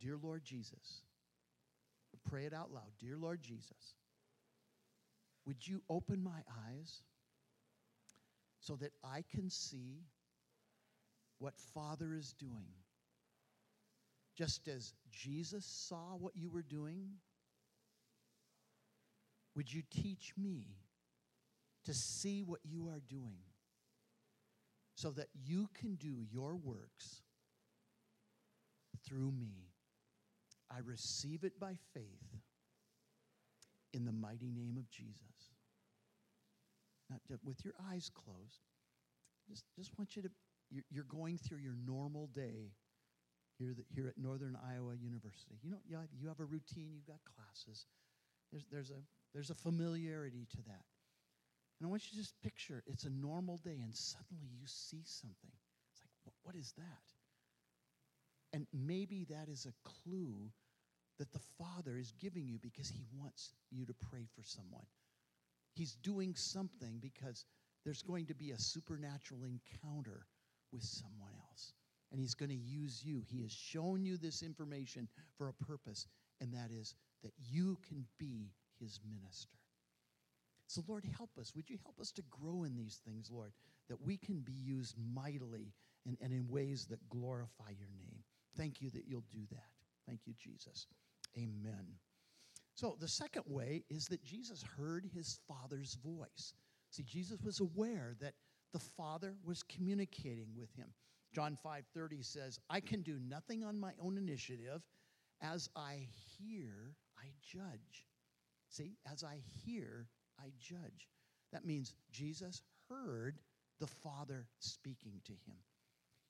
[0.00, 1.02] Dear Lord Jesus,
[2.28, 2.90] pray it out loud.
[2.98, 3.94] Dear Lord Jesus,
[5.46, 7.02] would you open my eyes
[8.60, 10.02] so that I can see
[11.38, 12.74] what Father is doing?
[14.36, 17.08] Just as Jesus saw what you were doing,
[19.54, 20.66] would you teach me
[21.84, 23.38] to see what you are doing
[24.96, 27.22] so that you can do your works
[29.06, 29.65] through me?
[30.70, 32.40] I receive it by faith
[33.92, 35.54] in the mighty name of Jesus.
[37.08, 38.60] Not just with your eyes closed.
[39.48, 40.30] Just, just want you to,
[40.90, 42.72] you're, going through your normal day
[43.58, 45.54] here, here at Northern Iowa University.
[45.62, 47.86] You know, you have, you have a routine, you've got classes.
[48.50, 49.00] There's, there's, a,
[49.32, 50.84] there's a familiarity to that.
[51.78, 55.02] And I want you to just picture it's a normal day and suddenly you see
[55.04, 55.52] something.
[55.92, 57.15] It's like, what is that?
[58.52, 60.50] And maybe that is a clue
[61.18, 64.84] that the Father is giving you because He wants you to pray for someone.
[65.74, 67.44] He's doing something because
[67.84, 70.26] there's going to be a supernatural encounter
[70.72, 71.72] with someone else.
[72.12, 73.22] And He's going to use you.
[73.26, 76.06] He has shown you this information for a purpose,
[76.40, 79.58] and that is that you can be His minister.
[80.68, 81.52] So, Lord, help us.
[81.54, 83.52] Would you help us to grow in these things, Lord,
[83.88, 85.72] that we can be used mightily
[86.04, 88.15] and, and in ways that glorify your name?
[88.56, 89.70] Thank you that you'll do that.
[90.06, 90.86] Thank you, Jesus.
[91.36, 91.86] Amen.
[92.74, 96.54] So, the second way is that Jesus heard his Father's voice.
[96.90, 98.34] See, Jesus was aware that
[98.72, 100.92] the Father was communicating with him.
[101.32, 104.82] John 5:30 says, "I can do nothing on my own initiative.
[105.40, 108.06] As I hear, I judge."
[108.68, 111.08] See, as I hear, I judge.
[111.52, 113.40] That means Jesus heard
[113.78, 115.64] the Father speaking to him.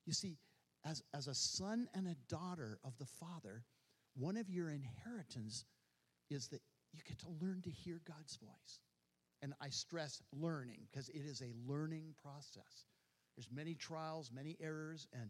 [0.05, 0.37] You see,
[0.85, 3.63] as, as a son and a daughter of the Father,
[4.15, 5.65] one of your inheritance
[6.29, 6.61] is that
[6.93, 8.79] you get to learn to hear God's voice.
[9.41, 12.85] And I stress learning because it is a learning process.
[13.35, 15.29] There's many trials, many errors, and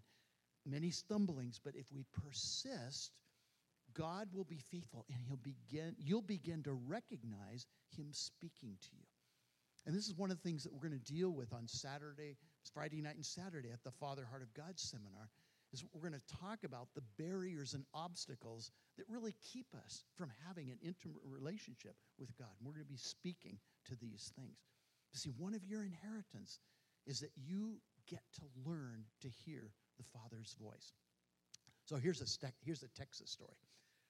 [0.66, 3.12] many stumblings, but if we persist,
[3.94, 9.08] God will be faithful and he'll begin you'll begin to recognize him speaking to you.
[9.86, 12.38] And this is one of the things that we're going to deal with on Saturday,
[12.74, 15.30] Friday night and Saturday at the Father Heart of God seminar
[15.74, 20.32] is we're going to talk about the barriers and obstacles that really keep us from
[20.48, 22.48] having an intimate relationship with God.
[22.58, 24.58] And we're going to be speaking to these things.
[25.12, 26.60] You see, one of your inheritance
[27.06, 30.94] is that you get to learn to hear the Father's voice.
[31.86, 33.58] So here's a, here's a Texas story.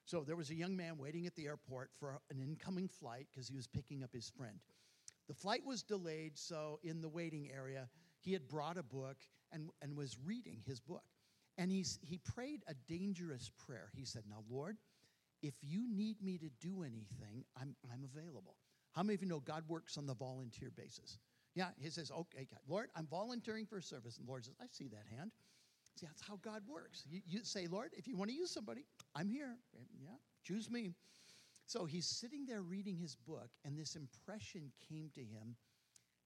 [0.05, 3.49] So there was a young man waiting at the airport for an incoming flight because
[3.49, 4.59] he was picking up his friend.
[5.27, 7.89] The flight was delayed, so in the waiting area,
[8.21, 9.17] he had brought a book
[9.51, 11.03] and, and was reading his book.
[11.58, 13.89] And he's, he prayed a dangerous prayer.
[13.95, 14.77] He said, Now, Lord,
[15.41, 18.56] if you need me to do anything, I'm, I'm available.
[18.93, 21.19] How many of you know God works on the volunteer basis?
[21.56, 24.17] Yeah, he says, Okay, God, Lord, I'm volunteering for service.
[24.17, 25.32] And Lord says, I see that hand.
[25.95, 27.03] See, that's how God works.
[27.10, 29.56] You, you say, Lord, if you want to use somebody, I'm here.
[29.99, 30.10] Yeah,
[30.43, 30.91] choose me.
[31.65, 35.56] So he's sitting there reading his book, and this impression came to him.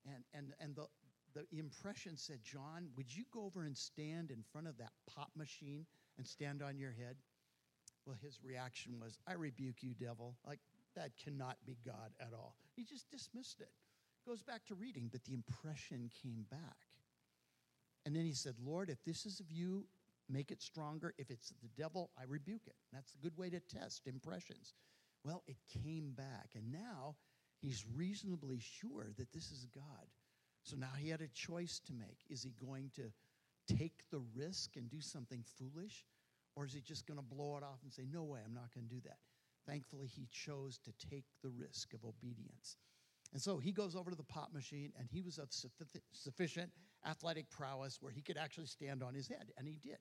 [0.06, 0.86] And, and, and the,
[1.33, 5.31] the impression said, John, would you go over and stand in front of that pop
[5.35, 5.85] machine
[6.17, 7.17] and stand on your head?
[8.05, 10.35] Well, his reaction was, I rebuke you, devil.
[10.45, 10.59] Like,
[10.95, 12.55] that cannot be God at all.
[12.75, 13.69] He just dismissed it.
[14.27, 16.88] Goes back to reading, but the impression came back.
[18.05, 19.86] And then he said, Lord, if this is of you,
[20.29, 21.13] make it stronger.
[21.17, 22.75] If it's the devil, I rebuke it.
[22.91, 24.73] That's a good way to test impressions.
[25.23, 27.15] Well, it came back, and now
[27.61, 30.07] he's reasonably sure that this is God.
[30.64, 32.20] So now he had a choice to make.
[32.30, 33.12] Is he going to
[33.76, 36.05] take the risk and do something foolish?
[36.55, 38.74] Or is he just going to blow it off and say, No way, I'm not
[38.74, 39.18] going to do that?
[39.68, 42.78] Thankfully, he chose to take the risk of obedience.
[43.34, 45.49] And so he goes over to the pop machine, and he was of
[46.12, 46.72] sufficient
[47.05, 49.99] athletic prowess where he could actually stand on his head, and he did.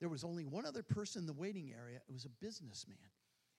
[0.00, 2.96] There was only one other person in the waiting area, it was a businessman.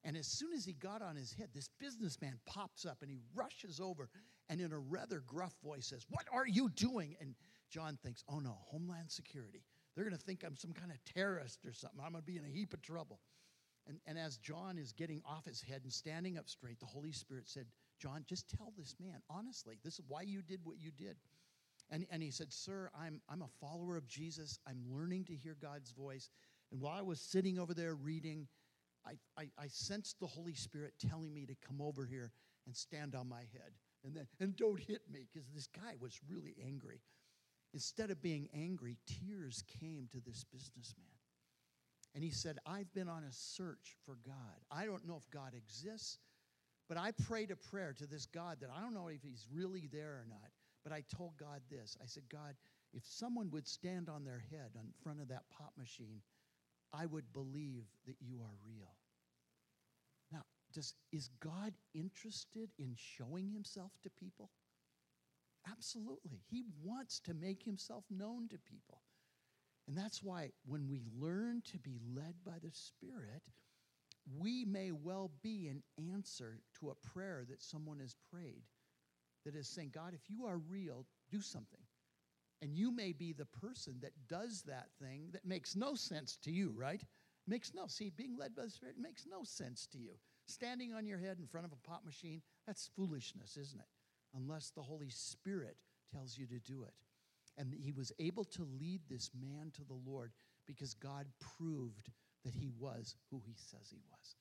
[0.04, 3.20] And as soon as he got on his head, this businessman pops up and he
[3.36, 4.10] rushes over
[4.50, 7.16] and in a rather gruff voice says, What are you doing?
[7.22, 7.36] And
[7.70, 9.64] John thinks, oh no, Homeland Security.
[9.96, 12.00] They're going to think I'm some kind of terrorist or something.
[12.04, 13.20] I'm going to be in a heap of trouble.
[13.88, 17.12] And, and as John is getting off his head and standing up straight, the Holy
[17.12, 17.66] Spirit said,
[18.00, 21.18] John, just tell this man, honestly, this is why you did what you did.
[21.92, 24.60] And, and he said, Sir, I'm, I'm a follower of Jesus.
[24.68, 26.30] I'm learning to hear God's voice.
[26.72, 28.48] And while I was sitting over there reading,
[29.06, 32.32] I, I, I sensed the Holy Spirit telling me to come over here
[32.68, 33.74] and stand on my head.
[34.06, 37.02] And then, and don't hit me, because this guy was really angry.
[37.74, 41.06] Instead of being angry, tears came to this businessman.
[42.16, 44.64] And he said, I've been on a search for God.
[44.72, 46.18] I don't know if God exists,
[46.88, 49.88] but I prayed a prayer to this God that I don't know if he's really
[49.92, 50.50] there or not.
[50.84, 52.56] But I told God this I said, God,
[52.94, 56.22] if someone would stand on their head in front of that pop machine,
[56.92, 58.96] I would believe that you are real.
[60.74, 64.52] Does, is God interested in showing himself to people?
[65.70, 66.42] Absolutely.
[66.50, 69.02] He wants to make himself known to people.
[69.88, 73.42] And that's why when we learn to be led by the Spirit,
[74.38, 75.82] we may well be an
[76.14, 78.64] answer to a prayer that someone has prayed
[79.46, 81.80] that is saying, God, if you are real, do something.
[82.62, 86.52] And you may be the person that does that thing that makes no sense to
[86.52, 87.02] you, right?
[87.48, 90.12] Makes no, see, being led by the Spirit makes no sense to you.
[90.50, 93.88] Standing on your head in front of a pop machine, that's foolishness, isn't it?
[94.36, 95.78] Unless the Holy Spirit
[96.12, 96.94] tells you to do it.
[97.56, 100.32] And he was able to lead this man to the Lord
[100.66, 101.28] because God
[101.58, 102.10] proved
[102.44, 104.36] that he was who he says he was.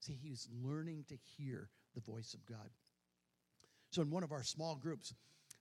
[0.00, 2.70] See, he was learning to hear the voice of God.
[3.90, 5.14] So, in one of our small groups,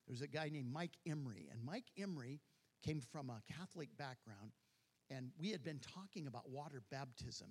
[0.08, 1.50] there's a guy named Mike Emery.
[1.52, 2.40] And Mike Emery
[2.84, 4.52] came from a Catholic background.
[5.10, 7.48] And we had been talking about water baptism.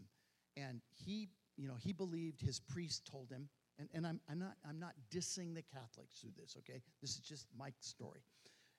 [0.57, 3.49] And he, you know, he believed his priest told him,
[3.79, 6.81] and, and I'm, I'm, not, I'm not dissing the Catholics through this, okay?
[7.01, 8.21] This is just Mike's story.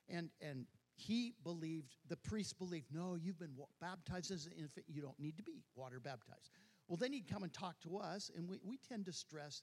[0.08, 0.66] And, and
[0.96, 5.36] he believed, the priest believed, no, you've been baptized as an infant, you don't need
[5.36, 6.50] to be water baptized.
[6.88, 9.62] Well, then he'd come and talk to us, and we, we tend to stress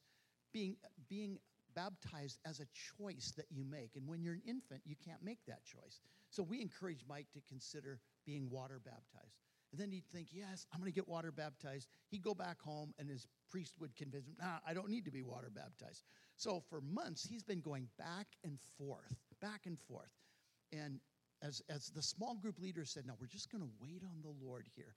[0.54, 0.78] being,
[1.10, 1.40] being
[1.76, 2.66] baptized as a
[2.98, 3.92] choice that you make.
[3.96, 6.00] And when you're an infant, you can't make that choice.
[6.30, 9.45] So we encourage Mike to consider being water baptized.
[9.76, 11.90] And then he'd think, yes, I'm going to get water baptized.
[12.08, 15.12] He'd go back home, and his priest would convince him, nah, I don't need to
[15.12, 16.04] be water baptized.
[16.38, 20.14] So for months, he's been going back and forth, back and forth.
[20.72, 21.02] And
[21.42, 24.34] as, as the small group leader said, no, we're just going to wait on the
[24.46, 24.96] Lord here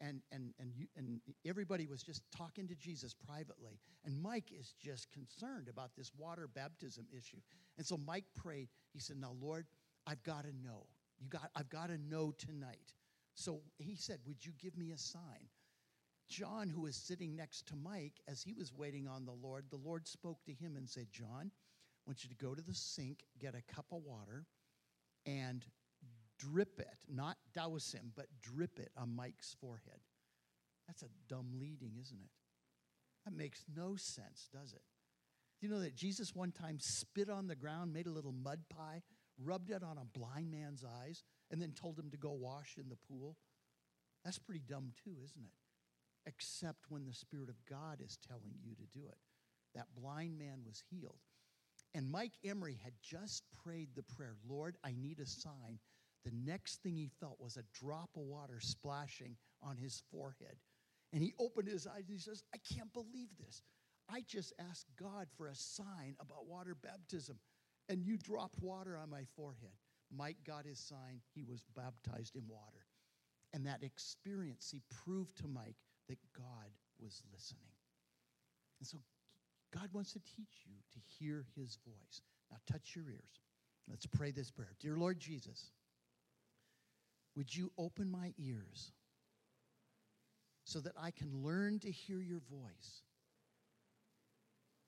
[0.00, 3.78] and and and you, and everybody was just talking to Jesus privately.
[4.04, 7.38] And Mike is just concerned about this water baptism issue.
[7.76, 8.68] And so Mike prayed.
[8.92, 9.66] He said, "Now, Lord,
[10.06, 10.86] I've got to know.
[11.18, 12.92] You got I've got to know tonight."
[13.36, 15.48] So he said, "Would you give me a sign?"
[16.26, 19.76] John, who was sitting next to Mike as he was waiting on the Lord, the
[19.76, 23.24] Lord spoke to him and said, "John, I want you to go to the sink,
[23.38, 24.46] get a cup of water,
[25.24, 25.64] and
[26.38, 30.00] drip it, not douse him, but drip it on Mike's forehead.
[30.86, 32.30] That's a dumb leading, isn't it?
[33.24, 34.82] That makes no sense, does it?
[35.60, 38.68] Do you know that Jesus one time spit on the ground, made a little mud
[38.68, 39.02] pie,
[39.38, 42.88] rubbed it on a blind man's eyes, and then told him to go wash in
[42.88, 43.36] the pool?
[44.24, 46.28] That's pretty dumb, too, isn't it?
[46.28, 49.18] Except when the Spirit of God is telling you to do it.
[49.74, 51.20] That blind man was healed.
[51.94, 55.78] And Mike Emery had just prayed the prayer Lord, I need a sign
[56.26, 60.56] the next thing he felt was a drop of water splashing on his forehead.
[61.12, 63.62] And he opened his eyes and he says, I can't believe this.
[64.10, 67.38] I just asked God for a sign about water baptism,
[67.88, 69.70] and you dropped water on my forehead.
[70.14, 71.20] Mike got his sign.
[71.34, 72.86] He was baptized in water.
[73.52, 75.76] And that experience, he proved to Mike
[76.08, 77.72] that God was listening.
[78.80, 78.98] And so
[79.74, 82.22] God wants to teach you to hear his voice.
[82.50, 83.40] Now touch your ears.
[83.88, 84.74] Let's pray this prayer.
[84.80, 85.70] Dear Lord Jesus,
[87.36, 88.92] would you open my ears
[90.64, 93.02] so that I can learn to hear your voice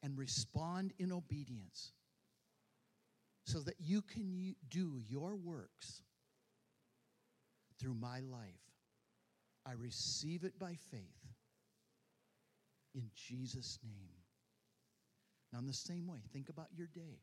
[0.03, 1.93] and respond in obedience
[3.49, 6.03] so that you can do your works
[7.81, 8.65] through my life?
[9.67, 11.03] I receive it by faith
[12.95, 14.23] in Jesus' name.
[15.53, 17.21] Now, in the same way, think about your day.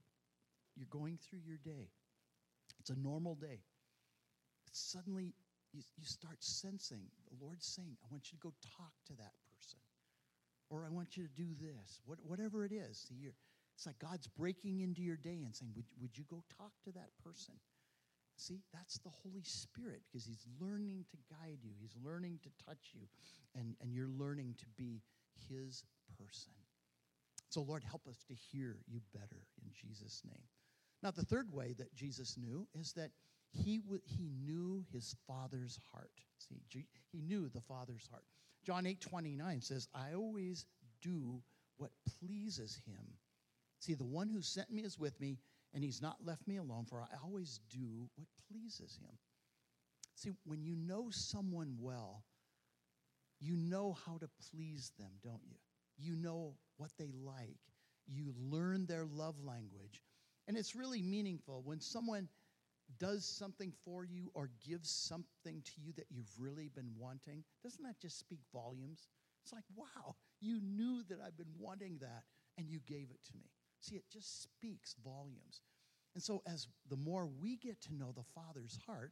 [0.76, 1.90] You're going through your day,
[2.80, 3.60] it's a normal day
[4.76, 5.34] suddenly
[5.74, 9.34] you, you start sensing the Lord saying, I want you to go talk to that
[9.56, 9.80] person.
[10.70, 12.00] Or I want you to do this.
[12.06, 13.06] What, whatever it is.
[13.08, 13.16] See,
[13.76, 16.92] it's like God's breaking into your day and saying, would, would you go talk to
[16.94, 17.56] that person?
[18.38, 22.92] See, that's the Holy Spirit because He's learning to guide you, He's learning to touch
[22.94, 23.02] you,
[23.54, 25.02] and, and you're learning to be
[25.50, 25.84] His
[26.18, 26.54] person.
[27.50, 30.44] So, Lord, help us to hear you better in Jesus' name.
[31.04, 33.12] Now, the third way that Jesus knew is that
[33.52, 36.12] he, w- he knew his Father's heart.
[36.38, 38.26] See, G- he knew the Father's heart.
[38.66, 40.66] John 8 29 says, I always
[41.02, 41.42] do
[41.78, 43.06] what pleases him.
[43.80, 45.38] See, the one who sent me is with me,
[45.74, 49.18] and he's not left me alone, for I always do what pleases him.
[50.16, 52.24] See, when you know someone well,
[53.40, 55.58] you know how to please them, don't you?
[55.98, 57.60] You know what they like.
[58.08, 60.02] You learn their love language.
[60.48, 62.30] And it's really meaningful when someone
[63.00, 67.44] does something for you or gives something to you that you've really been wanting.
[67.64, 69.08] Doesn't that just speak volumes?
[69.44, 72.24] It's like, wow, you knew that I've been wanting that
[72.58, 73.50] and you gave it to me.
[73.86, 75.62] See, it just speaks volumes.
[76.16, 79.12] And so, as the more we get to know the Father's heart,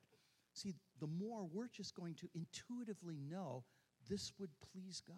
[0.53, 3.63] see, the more we're just going to intuitively know
[4.09, 5.17] this would please God.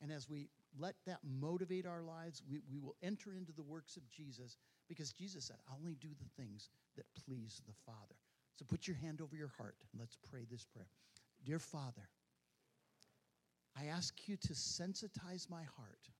[0.00, 3.96] And as we let that motivate our lives, we, we will enter into the works
[3.96, 8.14] of Jesus because Jesus said, I only do the things that please the Father.
[8.54, 10.88] So put your hand over your heart and let's pray this prayer.
[11.44, 12.08] Dear Father,
[13.76, 16.10] I ask you to sensitize my heart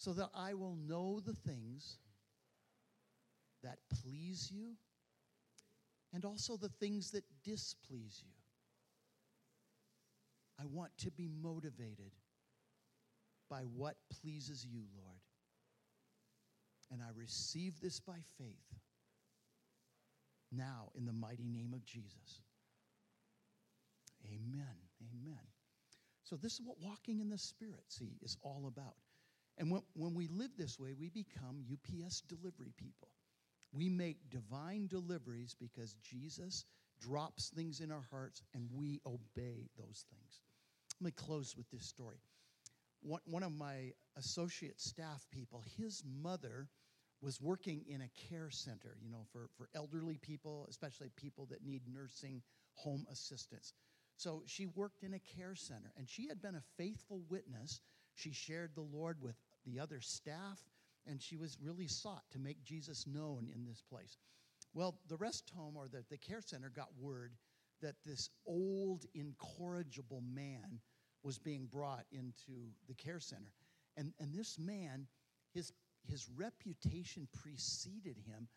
[0.00, 1.98] so that I will know the things
[3.62, 4.72] that please you
[6.14, 8.32] and also the things that displease you.
[10.58, 12.12] I want to be motivated
[13.50, 15.20] by what pleases you, Lord.
[16.90, 18.80] And I receive this by faith
[20.50, 22.40] now in the mighty name of Jesus.
[24.24, 24.64] Amen.
[25.12, 25.44] Amen.
[26.24, 28.94] So, this is what walking in the Spirit, see, is all about.
[29.60, 33.08] And when, when we live this way, we become UPS delivery people.
[33.72, 36.64] We make divine deliveries because Jesus
[36.98, 40.40] drops things in our hearts and we obey those things.
[40.98, 42.16] Let me close with this story.
[43.02, 46.68] One, one of my associate staff people, his mother
[47.20, 51.64] was working in a care center, you know, for, for elderly people, especially people that
[51.64, 52.42] need nursing
[52.74, 53.74] home assistance.
[54.16, 57.80] So she worked in a care center and she had been a faithful witness.
[58.14, 60.60] She shared the Lord with the other staff
[61.06, 64.18] and she was really sought to make Jesus known in this place.
[64.74, 67.32] Well, the rest home or the, the care center got word
[67.82, 70.80] that this old, incorrigible man
[71.22, 73.52] was being brought into the care center.
[73.96, 75.06] And, and this man,
[75.52, 75.72] his,
[76.04, 78.48] his reputation preceded him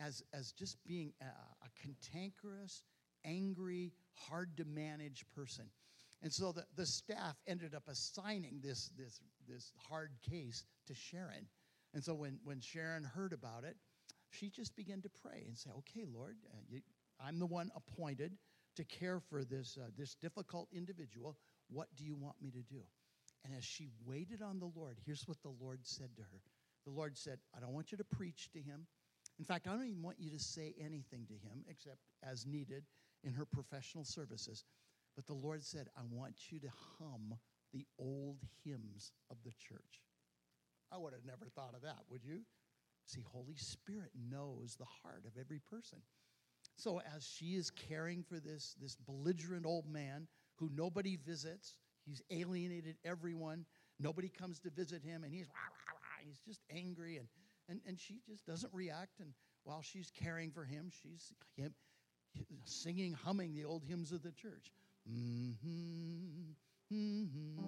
[0.00, 2.82] as, as just being a, a cantankerous,
[3.24, 5.66] angry, hard to manage person.
[6.22, 11.46] And so the, the staff ended up assigning this, this, this hard case to Sharon.
[11.94, 13.76] And so when, when Sharon heard about it,
[14.30, 16.80] she just began to pray and say, Okay, Lord, uh, you,
[17.24, 18.32] I'm the one appointed
[18.76, 21.36] to care for this, uh, this difficult individual.
[21.68, 22.82] What do you want me to do?
[23.44, 26.40] And as she waited on the Lord, here's what the Lord said to her
[26.84, 28.86] The Lord said, I don't want you to preach to him.
[29.38, 32.84] In fact, I don't even want you to say anything to him except as needed
[33.24, 34.64] in her professional services.
[35.16, 37.34] But the Lord said, I want you to hum
[37.72, 40.02] the old hymns of the church.
[40.92, 42.40] I would have never thought of that, would you?
[43.06, 45.98] See, Holy Spirit knows the heart of every person.
[46.76, 52.22] So as she is caring for this, this belligerent old man who nobody visits, he's
[52.30, 53.66] alienated everyone,
[53.98, 57.28] nobody comes to visit him, and he's rah, rah, rah, he's just angry, and,
[57.68, 59.20] and, and she just doesn't react.
[59.20, 59.32] And
[59.64, 61.74] while she's caring for him, she's him,
[62.64, 64.72] singing, humming the old hymns of the church.
[65.08, 66.52] Mm-hmm,
[66.92, 67.60] mm-hmm,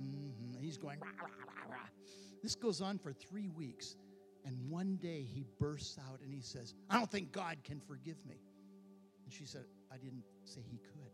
[0.00, 0.60] mm-hmm.
[0.60, 1.88] He's going, rah, rah, rah.
[2.42, 3.96] This goes on for three weeks.
[4.44, 8.24] And one day he bursts out and he says, I don't think God can forgive
[8.24, 8.36] me.
[9.24, 11.10] And she said, I didn't say he could.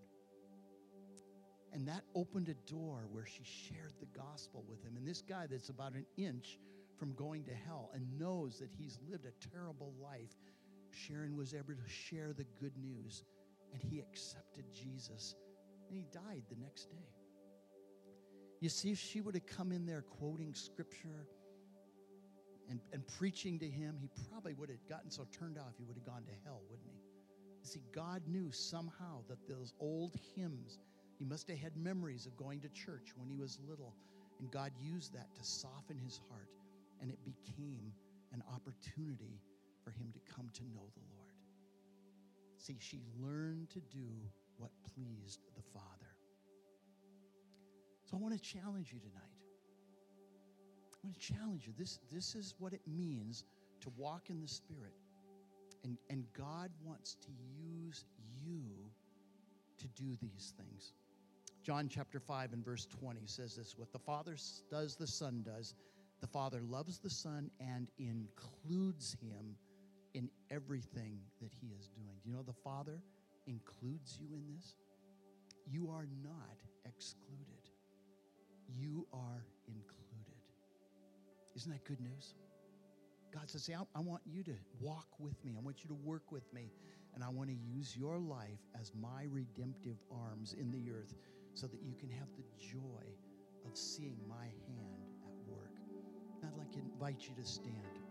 [1.73, 4.99] And that opened a door where she shared the gospel with him.
[4.99, 6.59] And this guy that's about an inch
[6.99, 10.37] from going to hell and knows that he's lived a terrible life,
[10.95, 13.25] Sharon was able to share the good news.
[13.73, 15.35] And he accepted Jesus.
[15.89, 17.09] And he died the next day.
[18.61, 21.27] You see, if she would have come in there quoting scripture
[22.71, 25.97] and, and preaching to him, he probably would have gotten so turned off he would
[25.97, 27.03] have gone to hell, wouldn't he?
[27.63, 30.79] You see, God knew somehow that those old hymns,
[31.19, 33.95] he must have had memories of going to church when he was little.
[34.39, 36.49] And God used that to soften his heart.
[37.01, 37.93] And it became
[38.33, 39.41] an opportunity
[39.85, 41.35] for him to come to know the Lord.
[42.59, 44.07] See, she learned to do
[44.57, 46.13] what pleased the Father.
[48.05, 49.23] So I want to challenge you tonight.
[50.93, 51.73] I want to challenge you.
[51.77, 53.45] This, this is what it means
[53.81, 54.93] to walk in the Spirit.
[55.85, 57.29] And, and God wants to
[57.59, 58.05] use
[58.45, 58.63] you
[59.79, 60.93] to do these things.
[61.65, 64.37] John chapter 5 and verse 20 says this What the Father
[64.71, 65.75] does, the Son does.
[66.21, 69.57] the Father loves the Son and includes him
[70.15, 72.17] in everything that he is doing.
[72.23, 73.01] Do you know the Father
[73.47, 74.77] includes you in this?
[75.71, 77.71] You are not excluded.
[78.69, 80.03] You are included.
[81.57, 82.35] Isn't that good news?
[83.33, 85.55] God says, I, I want you to walk with me.
[85.57, 86.71] I want you to work with me.
[87.15, 91.15] And I want to use your life as my redemptive arms in the earth
[91.55, 93.05] so that you can have the joy
[93.67, 95.77] of seeing my hand at work.
[96.45, 98.02] I'd like to invite you to stand.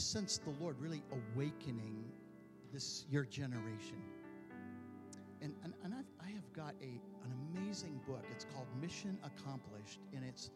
[0.00, 2.02] Just sense the Lord really awakening
[2.72, 4.00] this your generation.
[5.42, 8.24] And, and, and I've, I have got a, an amazing book.
[8.34, 10.52] It's called Mission Accomplished, and it's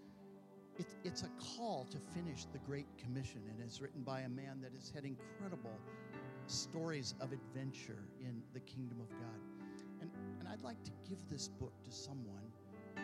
[0.78, 1.28] it's, it's a
[1.59, 5.05] call to finish the Great Commission, and it's written by a man that has had
[5.05, 5.78] incredible
[6.47, 9.76] stories of adventure in the kingdom of God.
[10.01, 12.49] And, and I'd like to give this book to someone,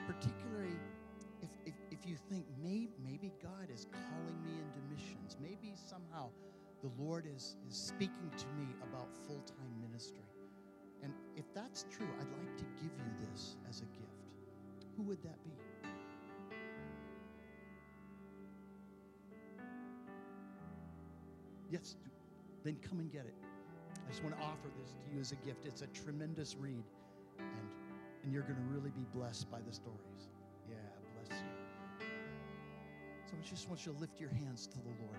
[0.07, 0.73] particularly
[1.43, 6.29] if, if, if you think maybe, maybe God is calling me into missions, maybe somehow
[6.83, 10.25] the Lord is, is speaking to me about full time ministry.
[11.03, 14.25] And if that's true, I'd like to give you this as a gift.
[14.97, 15.51] Who would that be?
[21.71, 21.97] Yes,
[22.65, 23.35] then come and get it.
[23.95, 25.67] I just want to offer this to you as a gift.
[25.67, 26.83] It's a tremendous read,
[27.39, 27.69] and,
[28.25, 30.31] and you're going to really be blessed by the stories.
[33.31, 35.19] So I just want you to lift your hands to the Lord.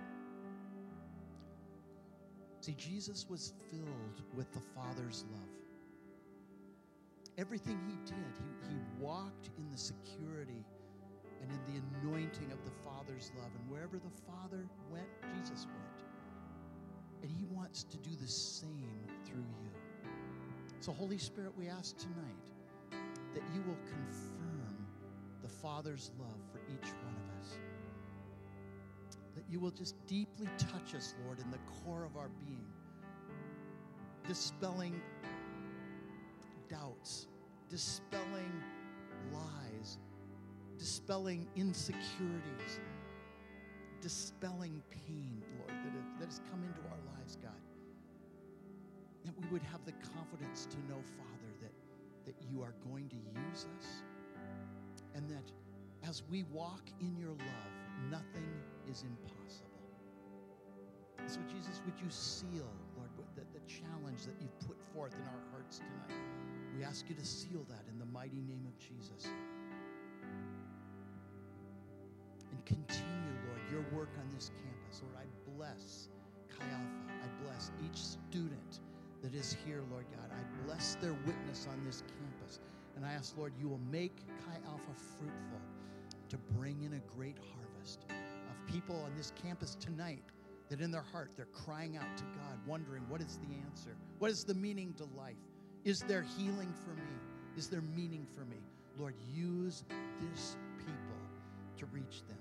[2.60, 5.50] See, Jesus was filled with the Father's love.
[7.38, 10.66] Everything he did, he, he walked in the security
[11.42, 13.50] and in the anointing of the Father's love.
[13.60, 16.04] And wherever the Father went, Jesus went.
[17.24, 19.72] And He wants to do the same through you.
[20.82, 23.00] So, Holy Spirit, we ask tonight
[23.34, 24.86] that you will confirm
[25.42, 27.31] the Father's love for each one of us.
[29.36, 32.66] That you will just deeply touch us, Lord, in the core of our being,
[34.28, 35.00] dispelling
[36.70, 37.28] doubts,
[37.70, 38.52] dispelling
[39.32, 39.98] lies,
[40.78, 42.80] dispelling insecurities,
[44.02, 45.80] dispelling pain, Lord,
[46.20, 47.52] that, has come into our lives, God.
[49.26, 51.72] That we would have the confidence to know, Father, that,
[52.26, 54.04] that you are going to use us
[55.16, 55.52] and that
[56.08, 58.50] as we walk in your love, nothing
[58.90, 59.72] is impossible.
[61.28, 62.68] So, Jesus, would you seal,
[62.98, 66.20] Lord, the, the challenge that you've put forth in our hearts tonight?
[66.78, 69.32] We ask you to seal that in the mighty name of Jesus.
[72.52, 75.04] And continue, Lord, your work on this campus.
[75.04, 76.10] Lord, I bless
[76.50, 77.14] Chi Alpha.
[77.24, 78.80] I bless each student
[79.22, 80.32] that is here, Lord God.
[80.32, 82.60] I bless their witness on this campus.
[82.96, 85.62] And I ask, Lord, you will make Chi Alpha fruitful
[86.30, 88.06] to bring in a great harvest
[88.72, 90.24] people on this campus tonight
[90.70, 93.96] that in their heart they're crying out to God, wondering what is the answer?
[94.20, 95.36] What is the meaning to life?
[95.84, 97.12] Is there healing for me?
[97.58, 98.58] Is there meaning for me?
[98.98, 99.84] Lord, use
[100.22, 100.98] this people
[101.78, 102.38] to reach them.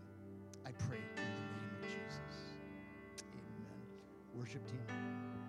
[0.65, 2.37] I pray in the name of Jesus.
[3.33, 3.83] Amen.
[4.35, 5.40] Worship team.